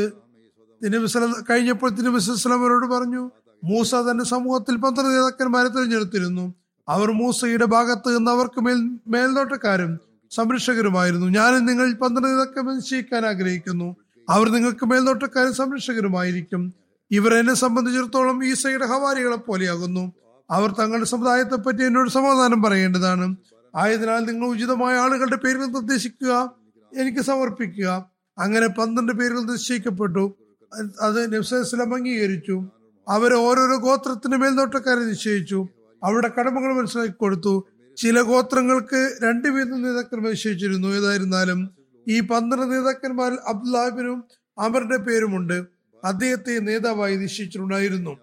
[0.82, 1.10] തിരുനബി
[1.50, 3.24] കഴിഞ്ഞപ്പോൾ തിരുനബി സ്വലമരോട് പറഞ്ഞു
[3.64, 6.46] മൂസ തന്റെ സമൂഹത്തിൽ പന്ത്രണ്ട് തിരഞ്ഞെടുത്തിരുന്നു.
[6.88, 8.80] അവർ മൂസയുടെ ഭാഗത്ത് നിന്ന് അവർക്ക് മേൽ
[9.14, 9.94] മേൽനോട്ടക്കാരും
[10.32, 11.28] സംരക്ഷകരുമായിരുന്നു.
[11.28, 13.96] ഞാനും നിങ്ങൾ പന്ത്രണ്ട് നേതാക്കന്മാരെ നിശ്ചയിക്കാൻ ആഗ്രഹിക്കുന്നു.
[14.30, 16.74] അവർ നിങ്ങൾക്ക് മേൽനോട്ടക്കാരും സംരക്ഷകരുമായിരിക്കും.
[17.12, 20.14] ഇവർ എന്നെ സംബന്ധിച്ചിടത്തോളം ഈസയുടെ ഹവാരികളെ പോലെയാകുന്നു.
[20.52, 23.36] അവർ തങ്ങളുടെ സമുദായത്തെ പറ്റി എന്നോട് സമാധാനം പറയേണ്ടതാണ്.
[23.76, 26.52] ആയതിനാൽ നിങ്ങൾ ഉചിതമായ ആളുകളുടെ പേരുകൾ നിർദ്ദേശിക്കുക
[26.98, 28.10] എനിക്ക് സമർപ്പിക്കുക.
[28.40, 30.36] അങ്ങനെ പന്ത്രണ്ട് പേരുകൾ നിശ്ചയിക്കപ്പെട്ടു.
[31.02, 32.70] അത് നബ്സലം അംഗീകരിച്ചു.
[33.10, 35.68] അവരെ ഓരോരോ ഗോത്രത്തിന് മേൽനോട്ടക്കാരെ നിശ്ചയിച്ചു.
[36.04, 37.68] അവരുടെ കടമകൾ മനസ്സിലാക്കി കൊടുത്തു.
[37.98, 41.70] ചില ഗോത്രങ്ങൾക്ക് രണ്ട് വീതം നേതാക്കന്മാർ നിശ്ചയിച്ചിരുന്നു ഏതായിരുന്നാലും
[42.08, 44.24] ഈ പന്ത്രണ്ട് നേതാക്കന്മാരിൽ അബ്ദുല്ലാഹിബിനും
[44.60, 45.66] അമറിന്റെ പേരുമുണ്ട്.
[46.04, 48.18] അദ്ദേഹത്തെ നേതാവായി നിശ്ചയിച്ചിട്ടുണ്ടായിരുന്നു.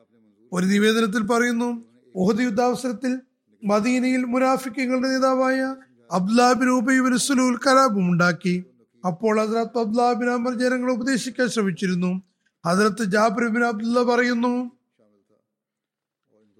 [0.52, 1.84] ഒരു നിവേദനത്തിൽ പറയുന്നു
[2.16, 3.20] ഓഹദ് യുദ്ധാവസരത്തിൽ
[3.64, 5.76] മദീനയിൽ മുനാഫിക്കങ്ങളുടെ നേതാവായ
[6.12, 8.64] അബ്ദുലാബിൻ ഉബൈബിൻ സുലൂൽ കലാപം ഉണ്ടാക്കി.
[9.06, 12.22] അപ്പോൾ ഹസരത്ത് അബ്ദുലാബിൻ അമർ ജനങ്ങളെ ഉപദേശിക്കാൻ ശ്രമിച്ചിരുന്നു.
[12.66, 14.70] ഹസരത്ത് ജാബിർ ബിൻ അബ്ദുല്ല പറയുന്നു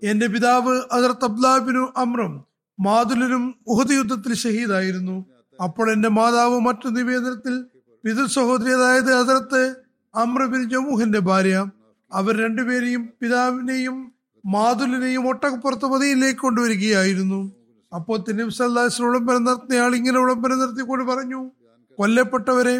[0.02, 2.51] എന്റെ പിതാവ് ഹസരത്ത് അബ്ദുലാബിനു അമ്രം
[2.86, 5.24] മാതുലനും ഉഹദ് യുദ്ധത്തിൽ ഷഹീദായിരുന്നു.
[5.60, 7.64] അപ്പോൾ എന്റെ മാതാവ് മറ്റു നിവേദനത്തിൽ
[8.04, 9.74] പിതൃ സഹോദരി അതായത് അതിർത്ത്
[10.16, 11.56] അമ്രബിൻ ജമൂഹിന്റെ ഭാര്യ.
[12.12, 14.12] അവർ രണ്ടുപേരെയും പിതാവിനെയും
[14.46, 17.52] മാതുലിനെയും ഒട്ടകപ്പുറത്ത് മതിയിലേക്ക് കൊണ്ടുവരികയായിരുന്നു.
[17.94, 21.50] അപ്പോൾ തിരുസല്ലാസ് വിളംബരം നടത്തിയയാൾ ഇങ്ങനെ വിളംബരം നടത്തിക്കൊണ്ട് പറഞ്ഞു
[21.98, 22.76] കൊല്ലപ്പെട്ടവരെ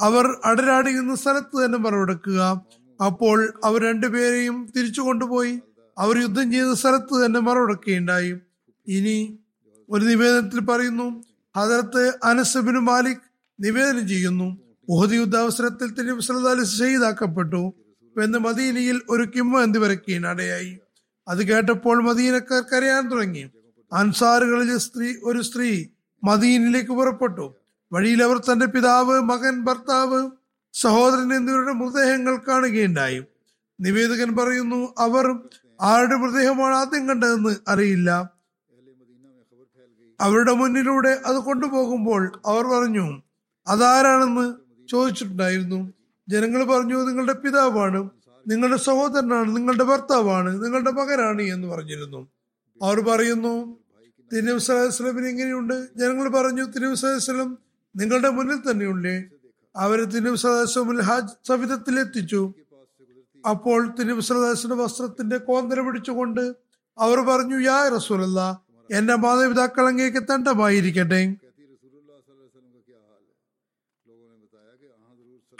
[0.00, 2.40] അവർ അടരാടിയുന്ന സ്ഥലത്ത് തന്നെ മറവെടുക്കുക
[3.02, 5.60] അപ്പോൾ അവർ രണ്ടുപേരെയും തിരിച്ചു കൊണ്ടുപോയി
[5.98, 8.34] അവർ യുദ്ധം ചെയ്ത സ്ഥലത്ത് തന്നെ മറവെടുക്കുകയുണ്ടായി
[8.88, 9.38] ഇനി
[9.90, 11.24] ഒരു നിവേദനത്തിൽ പറയുന്നു
[11.56, 13.16] ഹജറത്ത് അനസബിന് മാലിക്
[13.60, 14.58] നിവേദനം ചെയ്യുന്നു.
[14.88, 17.74] ഉഹദ് യുദ്ധാവസരത്തിൽ തിരുവസലി ഷെയ്ദാക്കപ്പെട്ടു
[18.22, 20.78] എന്ന് മദീനയിൽ ഒരു കിമ്മ എന്ന് വരയ്ക്കുകയും ഇടയായി
[21.28, 23.50] അത് കേട്ടപ്പോൾ മദീനക്കാർ കരയാൻ തുടങ്ങി.
[23.92, 25.84] അൻസാറുകളിലെ സ്ത്രീ ഒരു സ്ത്രീ
[26.24, 27.54] മദീനിലേക്ക് പുറപ്പെട്ടു.
[27.92, 30.30] വഴിയിൽ അവർ തന്റെ പിതാവ് മകൻ ഭർത്താവ്
[30.72, 33.24] സഹോദരൻ എന്നിവരുടെ മൃതദേഹങ്ങൾ കാണുകയുണ്ടായി.
[33.80, 35.38] നിവേദകൻ പറയുന്നു അവർ
[35.82, 38.33] ആരുടെ മൃതദേഹമാണ് ആദ്യം കണ്ടതെന്ന് അറിയില്ല.
[40.20, 43.22] അവരുടെ മുന്നിലൂടെ അത് കൊണ്ടുപോകുമ്പോൾ അവർ പറഞ്ഞു
[43.66, 44.54] അതാരാണെന്ന്
[44.88, 45.92] ചോദിച്ചിട്ടുണ്ടായിരുന്നു.
[46.28, 48.10] ജനങ്ങൾ പറഞ്ഞു നിങ്ങളുടെ പിതാവാണ്.
[48.48, 49.56] നിങ്ങളുടെ സഹോദരനാണ്.
[49.56, 50.64] നിങ്ങളുടെ ഭർത്താവാണ്.
[50.64, 52.28] നിങ്ങളുടെ മകനാണ് എന്ന് പറഞ്ഞിരുന്നു.
[52.82, 53.78] അവർ പറയുന്നു
[54.32, 55.88] തിരുവ് സലഹുസ്ലമിന് എങ്ങനെയുണ്ട്?
[55.96, 56.96] ജനങ്ങൾ പറഞ്ഞു തിരുവ്
[57.96, 59.24] നിങ്ങളുടെ മുന്നിൽ തന്നെയുണ്ട്.
[59.76, 62.54] അവരെ തിരുവ് സലഹുസ്ലമിൽ ഹാജ് സവിധത്തിൽ എത്തിച്ചു.
[63.48, 64.20] അപ്പോൾ തിരുവ്
[64.72, 66.54] വസ്ത്രത്തിന്റെ കോന്തര പിടിച്ചുകൊണ്ട്
[66.98, 71.34] അവർ പറഞ്ഞു യാ റസൂലല്ല എന്റെ മാതാപിതാക്കൾ അങ്ങേക്ക് തണ്ടമായിരിക്കട്ടെ.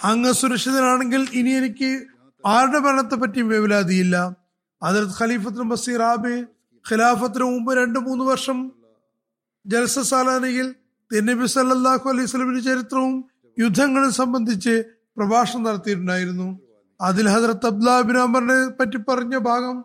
[0.05, 2.05] അങ്ങ് സുരക്ഷിതനാണെങ്കിൽ ഇനി എനിക്ക്
[2.47, 4.37] ആരുടെ മരണത്തെ പറ്റിയും വേവലാതിയില്ല.
[4.83, 6.47] അതിർത്ത് ഖലീഫത്തിനും ബസീർ ആബെ
[6.91, 8.72] ഖിലാഫത്തിന് മുമ്പ് രണ്ടു മൂന്ന് വർഷം
[9.66, 9.99] ജൽസ
[11.12, 13.25] തിന്നബി സല്ലാഹു അലൈഹി സ്വലമിന്റെ ചരിത്രവും
[13.59, 14.85] യുദ്ധങ്ങളും സംബന്ധിച്ച്
[15.16, 16.61] പ്രഭാഷണം നടത്തിയിട്ടുണ്ടായിരുന്നു.
[17.01, 19.85] അതിൽ ഹസരത്ത് അബ്ദുലാബിൻ അമറിനെ പറ്റി പറഞ്ഞ ഭാഗം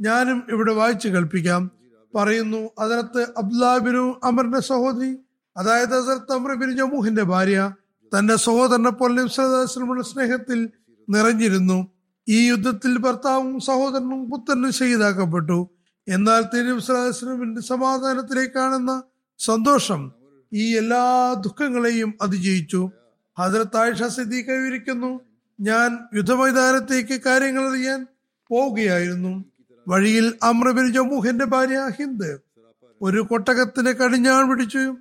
[0.00, 1.79] ഞാനും ഇവിടെ വായിച്ചു കേൾപ്പിക്കാം.
[2.14, 5.18] പറയുന്നു അതിനകത്ത് അബ്ദുലാബിനു അമറിന്റെ സഹോദരി
[5.56, 7.72] അതായത് ഹസരത്ത് അമർബിൻ ജമൂഹിന്റെ ഭാര്യ
[8.18, 10.70] തന്റെ സഹോദരനെ പോലെ നബ്സലമുള്ള സ്നേഹത്തിൽ
[11.10, 11.88] നിറഞ്ഞിരുന്നു.
[12.28, 15.70] ഈ യുദ്ധത്തിൽ ഭർത്താവും സഹോദരനും പുത്രനും ഷഹീദാക്കപ്പെട്ടു
[16.08, 19.02] എന്നാൽ തിരുവസ്ലാമിന്റെ സമാധാനത്തിലേക്കാണെന്ന
[19.38, 20.12] സന്തോഷം
[20.52, 22.90] ഈ എല്ലാ ദുഃഖങ്ങളെയും അതിജയിച്ചു.
[23.38, 25.20] ഹജറത്ത് ആയിഷ സിദ്ദീഖ വിവരിക്കുന്നു
[25.60, 28.06] ഞാൻ യുദ്ധമൈതാനത്തേക്ക് കാര്യങ്ങൾ അറിയാൻ
[28.48, 29.44] പോവുകയായിരുന്നു.
[29.90, 32.38] വഴിയിൽ അമ്രബിൻ ജമൂഹിന്റെ ഭാര്യ ഹിന്ദ്
[33.02, 34.96] ഒരു കൊട്ടകത്തിന്റെ കടിഞ്ഞാൺ പിടിച്ചു.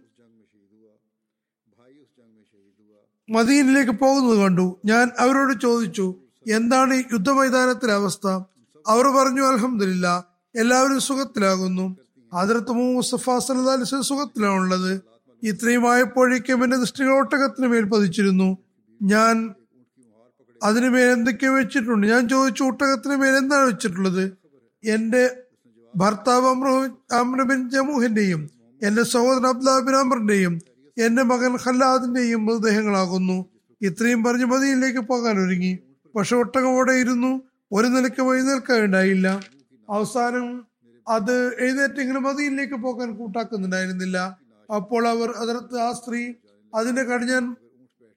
[3.29, 4.79] മദീനിലേക്ക് പോകുന്നത് കണ്ടു.
[4.85, 6.15] ഞാൻ അവരോട് ചോദിച്ചു
[6.51, 8.27] എന്താണ് യുദ്ധമൈതാനത്തിലെ അവസ്ഥ?
[8.87, 10.25] അവർ പറഞ്ഞു അലഹമില്ല
[10.55, 11.97] എല്ലാവരും സുഖത്തിലാകുന്നു.
[12.33, 15.01] അതിർത്ത് മുസ്തഫ സല്ലാസ് സുഖത്തിലാണുള്ളത്.
[15.43, 18.57] ഇത്രയുമായപ്പോഴേക്കും എന്റെ ദൃഷ്ടികൾ ഒട്ടകത്തിന് മേൽ പതിച്ചിരുന്നു.
[19.01, 19.55] ഞാൻ
[20.63, 22.07] അതിനുമേൽ എന്തൊക്കെയോ വെച്ചിട്ടുണ്ട്.
[22.07, 24.38] ഞാൻ ചോദിച്ചു ഒട്ടകത്തിന് മേൽ എന്താണ് വെച്ചിട്ടുള്ളത്?
[24.83, 25.43] എന്റെ
[25.95, 26.45] ഭർത്താവ്
[27.13, 28.49] അമ്രബിൻ ജമൂഹിന്റെയും
[28.83, 30.59] എന്റെ സഹോദരൻ അബ്ദുലാബിൻ അമറിന്റെയും
[30.97, 33.45] എന്റെ മകൻ ഖല്ലാദിന്റെയും മൃതദേഹങ്ങളാകുന്നു.
[33.81, 35.79] ഇത്രയും പറഞ്ഞ് മതിയിലേക്ക് പോകാൻ ഒരുങ്ങി.
[36.15, 37.41] പക്ഷെ ഒട്ടകം അവിടെ ഇരുന്നു.
[37.71, 39.39] ഒരു നിലയ്ക്ക് എഴുന്നേൽക്കാനുണ്ടായില്ല
[39.89, 40.67] അവസാനം
[41.07, 44.37] അത് എഴുന്നേറ്റെങ്കിലും മതിയിലേക്ക് പോകാൻ കൂട്ടാക്കുന്നുണ്ടായിരുന്നില്ല.
[44.75, 46.33] അപ്പോൾ അവർ അതിർത്ത് ആ സ്ത്രീ
[46.75, 47.55] അതിന്റെ കടിഞ്ഞാൻ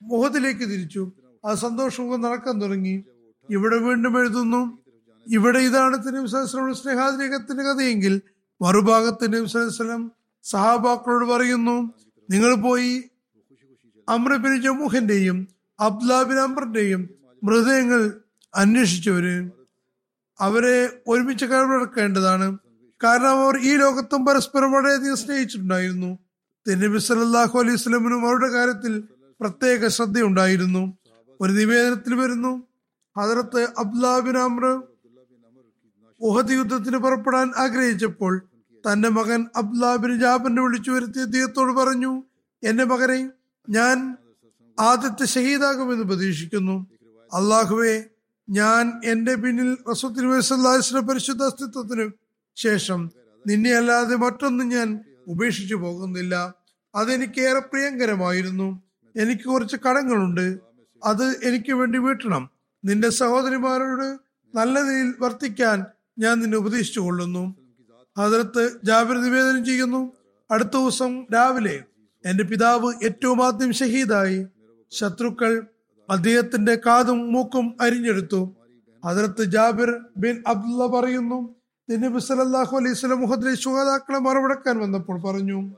[0.03, 1.13] മുഖത്തിലേക്ക് തിരിച്ചു.
[1.47, 3.05] ആ സന്തോഷം നടക്കാൻ തുടങ്ങി.
[3.51, 4.82] ഇവിടെ വീണ്ടും എഴുതുന്നു
[5.27, 8.20] ഇവിടെ ഇതാണ് തിരുവിസലം സ്നേഹാതിരേഖത്തിന്റെ കഥയെങ്കിൽ
[8.62, 10.12] മറുഭാഗത്ത് നബിസ്വലം
[10.45, 11.95] സഹാബാക്കളോട് പറയുന്നു
[12.31, 13.05] നിങ്ങൾ പോയി
[14.09, 15.49] അമ്രബിൻ ജമൂഹിന്റെയും
[15.81, 17.11] അബ്ദുലാബിൻ അമ്രന്റെയും
[17.45, 18.20] മൃതദേഹങ്ങൾ
[18.55, 19.51] അന്വേഷിച്ചവര്
[20.41, 22.59] അവരെ ഒരുമിച്ച് കടമെടുക്കേണ്ടതാണ്
[23.05, 26.18] കാരണം അവർ ഈ ലോകത്തും പരസ്പരം വളരെയധികം സ്നേഹിച്ചിട്ടുണ്ടായിരുന്നു.
[26.66, 29.03] നബി സല്ലാഹു അലൈഹി സ്വലമിനും അവരുടെ കാര്യത്തിൽ
[29.41, 30.99] പ്രത്യേക ശ്രദ്ധയുണ്ടായിരുന്നു.
[31.41, 32.66] ഒരു നിവേദനത്തിൽ വരുന്നു
[33.18, 34.83] ഹജറത്ത് അബ്ദുലാബിൻ അമ്ര
[36.23, 38.49] ഉഹദ് യുദ്ധത്തിന് പുറപ്പെടാൻ ആഗ്രഹിച്ചപ്പോൾ
[38.93, 42.23] തന്റെ മകൻ അബ്ദുലാബിൻ ജാബിനെ വിളിച്ചു വരുത്തി അദ്ദേഹത്തോട് പറഞ്ഞു
[42.64, 43.31] എന്റെ മകനെ
[43.68, 44.16] ഞാൻ
[44.81, 46.87] ആദ്യത്തെ ഷഹീദാകുമെന്ന് പ്രതീക്ഷിക്കുന്നു.
[47.35, 48.05] അള്ളാഹുവെ
[48.51, 52.11] ഞാൻ എന്റെ പിന്നിൽ റസൂത്തിന്റെ പരിശുദ്ധ അസ്തിത്വത്തിന്
[52.57, 53.11] ശേഷം
[53.47, 56.55] നിന്നെ അല്ലാതെ മറ്റൊന്നും ഞാൻ ഉപേക്ഷിച്ചു പോകുന്നില്ല.
[56.95, 58.83] അതെനിക്ക് ഏറെ പ്രിയങ്കരമായിരുന്നു.
[59.16, 60.59] എനിക്ക് കുറച്ച് കടങ്ങളുണ്ട്.
[61.05, 62.51] അത് എനിക്ക് വേണ്ടി വീട്ടണം.
[62.85, 64.18] നിന്റെ സഹോദരിമാരോട്
[64.57, 65.85] നല്ല രീതിയിൽ വർത്തിക്കാൻ
[66.23, 67.55] ഞാൻ നിന്നെ ഉപദേശിച്ചു കൊള്ളുന്നു.
[68.16, 70.12] അതിർത്ത് ജാബിർ നിവേദനം ചെയ്യുന്നു.
[70.51, 71.83] അടുത്ത ദിവസം രാവിലെ
[72.27, 74.47] എന്റെ പിതാവ് ഏറ്റവും ആദ്യം ഷഹീദായി.
[74.91, 75.66] ശത്രുക്കൾ
[76.11, 78.57] അദ്ദേഹത്തിന്റെ കാതും മൂക്കും അരിഞ്ഞെടുത്തു.
[79.05, 81.55] അതിർത്ത് ജാബിർ ബിൻ അബ്ദുള്ള പറയുന്നു
[81.91, 85.77] നബി സല്ലല്ലാഹു അലൈഹി സ്വലം ശുഹതാക്കളെ മറുപടക്കാൻ വന്നപ്പോൾ പറഞ്ഞു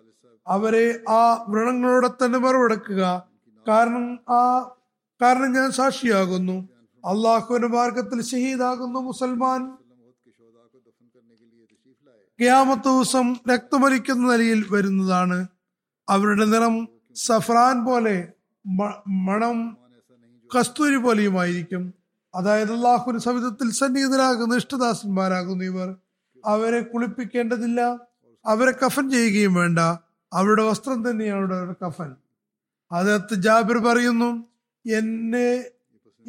[0.48, 3.22] അവരെ ആ വ്രണങ്ങളോടെ തന്നെ മറുപടക്കുക
[3.68, 4.70] കാരണം ആ
[5.22, 6.68] കാരണം ഞാൻ സാക്ഷിയാകുന്നു.
[7.04, 9.62] അള്ളാഹുവിന്റെ മാർഗത്തിൽ ഷഹീദാകുന്നു മുസൽമാൻ.
[12.40, 15.46] ഗ്യാമത്ത് ദിവസം രക്തമരിക്കുന്ന നിലയിൽ വരുന്നതാണ്.
[16.08, 18.28] അവരുടെ നിറം സഫ്രാൻ പോലെ
[19.08, 19.76] മണം
[20.58, 21.94] കസ്തൂരി പോലെയുമായിരിക്കും.
[22.34, 25.96] അതായത് അള്ളാഹുവിന്റെ സവിധത്തിൽ സന്നിഹിതരാകുന്ന ഇഷ്ടദാസന്മാരാകുന്നു ഇവർ.
[26.44, 27.80] അവരെ കുളിപ്പിക്കേണ്ടതില്ല.
[28.46, 29.78] അവരെ കഫൻ ചെയ്യുകയും വേണ്ട.
[30.32, 32.14] അവരുടെ വസ്ത്രം തന്നെയാണ് അവരുടെ കഫൻ.
[32.92, 34.44] അതത്ത് ജാബിർ പറയുന്നു
[34.96, 35.64] എന്നെ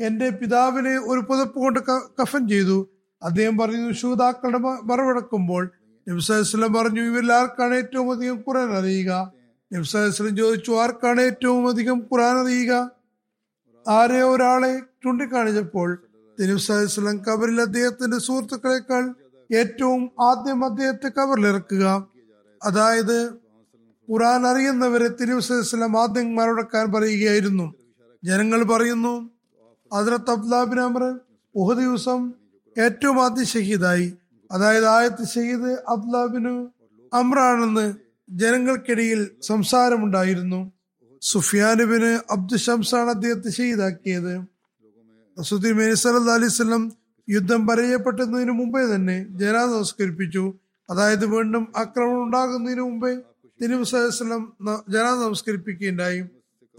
[0.05, 1.79] എന്റെ പിതാവിനെ ഒരു പുതപ്പ് കൊണ്ട്
[2.21, 2.89] കഫൻ ചെയ്തു.
[3.23, 5.71] അദ്ദേഹം പറയുന്നു ശൂതാക്കളുടെ മറവടക്കുമ്പോൾ
[6.09, 9.31] നബ്സാസ്ലം പറഞ്ഞു ഇവരിൽ ആർക്കാണ് ഏറ്റവും അധികം ഖുറാൻ അറിയുക?
[9.73, 12.91] നിംസലം ചോദിച്ചു ആർക്കാണ് ഏറ്റവും അധികം ഖുറാൻ അറിയുക?
[13.87, 16.03] ആരെ ഒരാളെ ചൂണ്ടിക്കാണിച്ചപ്പോൾ
[16.39, 19.15] തിരുവസ്ലം കബറിൽ അദ്ദേഹത്തിന്റെ സുഹൃത്തുക്കളെക്കാൾ
[19.55, 22.07] ഏറ്റവും ആദ്യം അദ്ദേഹത്തെ കബറിലിറക്കുക
[22.63, 23.29] അതായത്
[24.11, 27.73] ഖുറാൻ അറിയുന്നവരെ തിരുവസ്ലം ആദ്യം മറവടക്കാൻ പറയുകയായിരുന്നു.
[28.23, 29.29] ജനങ്ങൾ പറയുന്നു
[29.93, 31.19] അതിലെ അബ്ദുലാബിൻ അമർ
[31.73, 32.33] ദിവസം
[32.79, 34.13] ഏറ്റവും ആദ്യം ഷഹീദായി.
[34.55, 36.71] അതായത് ആയത്ത് ചെയ്ത് അബ്ദുലാബിനു
[37.13, 37.93] അമ്രാണെന്ന്
[38.29, 40.71] ജനങ്ങൾക്കിടയിൽ സംസാരമുണ്ടായിരുന്നു.
[41.21, 44.41] സുഫിയാനുബിന് അബ്ദു ഷംസാണ് അദ്ദേഹത്തെ ചെയ്താക്കിയത്
[45.39, 46.93] റസൂദ്ദീൻ അലൈഹി സ്വലം
[47.29, 50.53] യുദ്ധം പരയപ്പെട്ടതിനു മുമ്പേ തന്നെ ജനാദ നമസ്കരിപ്പിച്ചു.
[50.89, 53.15] അതായത് വീണ്ടും ആക്രമണം ഉണ്ടാകുന്നതിന് മുമ്പേ
[53.61, 54.53] തിരുവസ്ലം
[54.89, 56.21] ജനാദ നമസ്കരിപ്പിക്കുകയുണ്ടായി.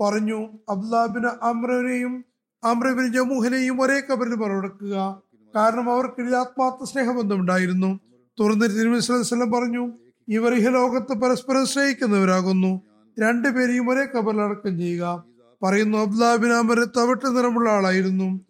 [0.01, 2.25] പറഞ്ഞു അബ്ദുലാബിന് അമ്രനെയും
[2.65, 5.23] അമ്രബിൻ ജമൂഹിനെയും ഒരേ കബറിൽ മറവെടുക്കുക
[5.57, 8.01] കാരണം അവർക്കിടയിൽ ആത്മാർത്ഥ സ്നേഹബന്ധമുണ്ടായിരുന്നു.
[8.41, 9.93] തുറന്ന് തിരുവസ്ലം പറഞ്ഞു
[10.29, 12.81] ഇവർ ഇഹലോകത്ത് പരസ്പരം സ്നേഹിക്കുന്നവരാകുന്നു.
[13.21, 15.25] രണ്ടുപേരെയും ഒരേ കബറിലടക്കം ചെയ്യുക.
[15.63, 18.41] പറയുന്നു അബ്ദാബിൻ അമർ തവിട്ട് നിറമുള്ള ആളായിരുന്നു.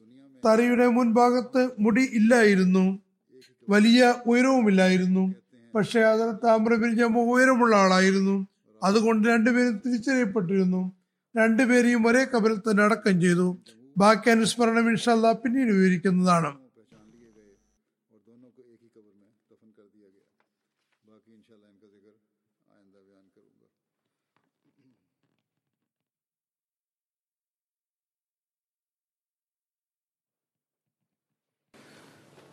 [0.46, 2.98] തലയുടെ മുൻഭാഗത്ത് മുടി ഇല്ലായിരുന്നു.
[3.68, 5.34] വലിയ ഉയരവുമില്ലായിരുന്നു.
[5.74, 8.46] പക്ഷെ അതിനകത്ത് അമ്രബിൻ ജമ്മു ഉയരമുള്ള ആളായിരുന്നു.
[8.84, 10.92] അതുകൊണ്ട് രണ്ടുപേരും തിരിച്ചറിയപ്പെട്ടിരുന്നു.
[11.36, 13.58] രണ്ടുപേരെയും ഒരേ കബറിൽ തന്നെ അടക്കം ചെയ്തു.
[13.98, 16.65] ബാക്കി അനുസ്മരണം ഇൻഷല്ല പിന്നീട് വിവരിക്കുന്നതാണ്.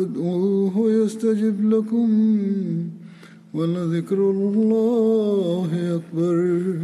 [0.00, 2.08] ادعوه يستجب لكم
[3.54, 6.78] ولذكر الله أكبر.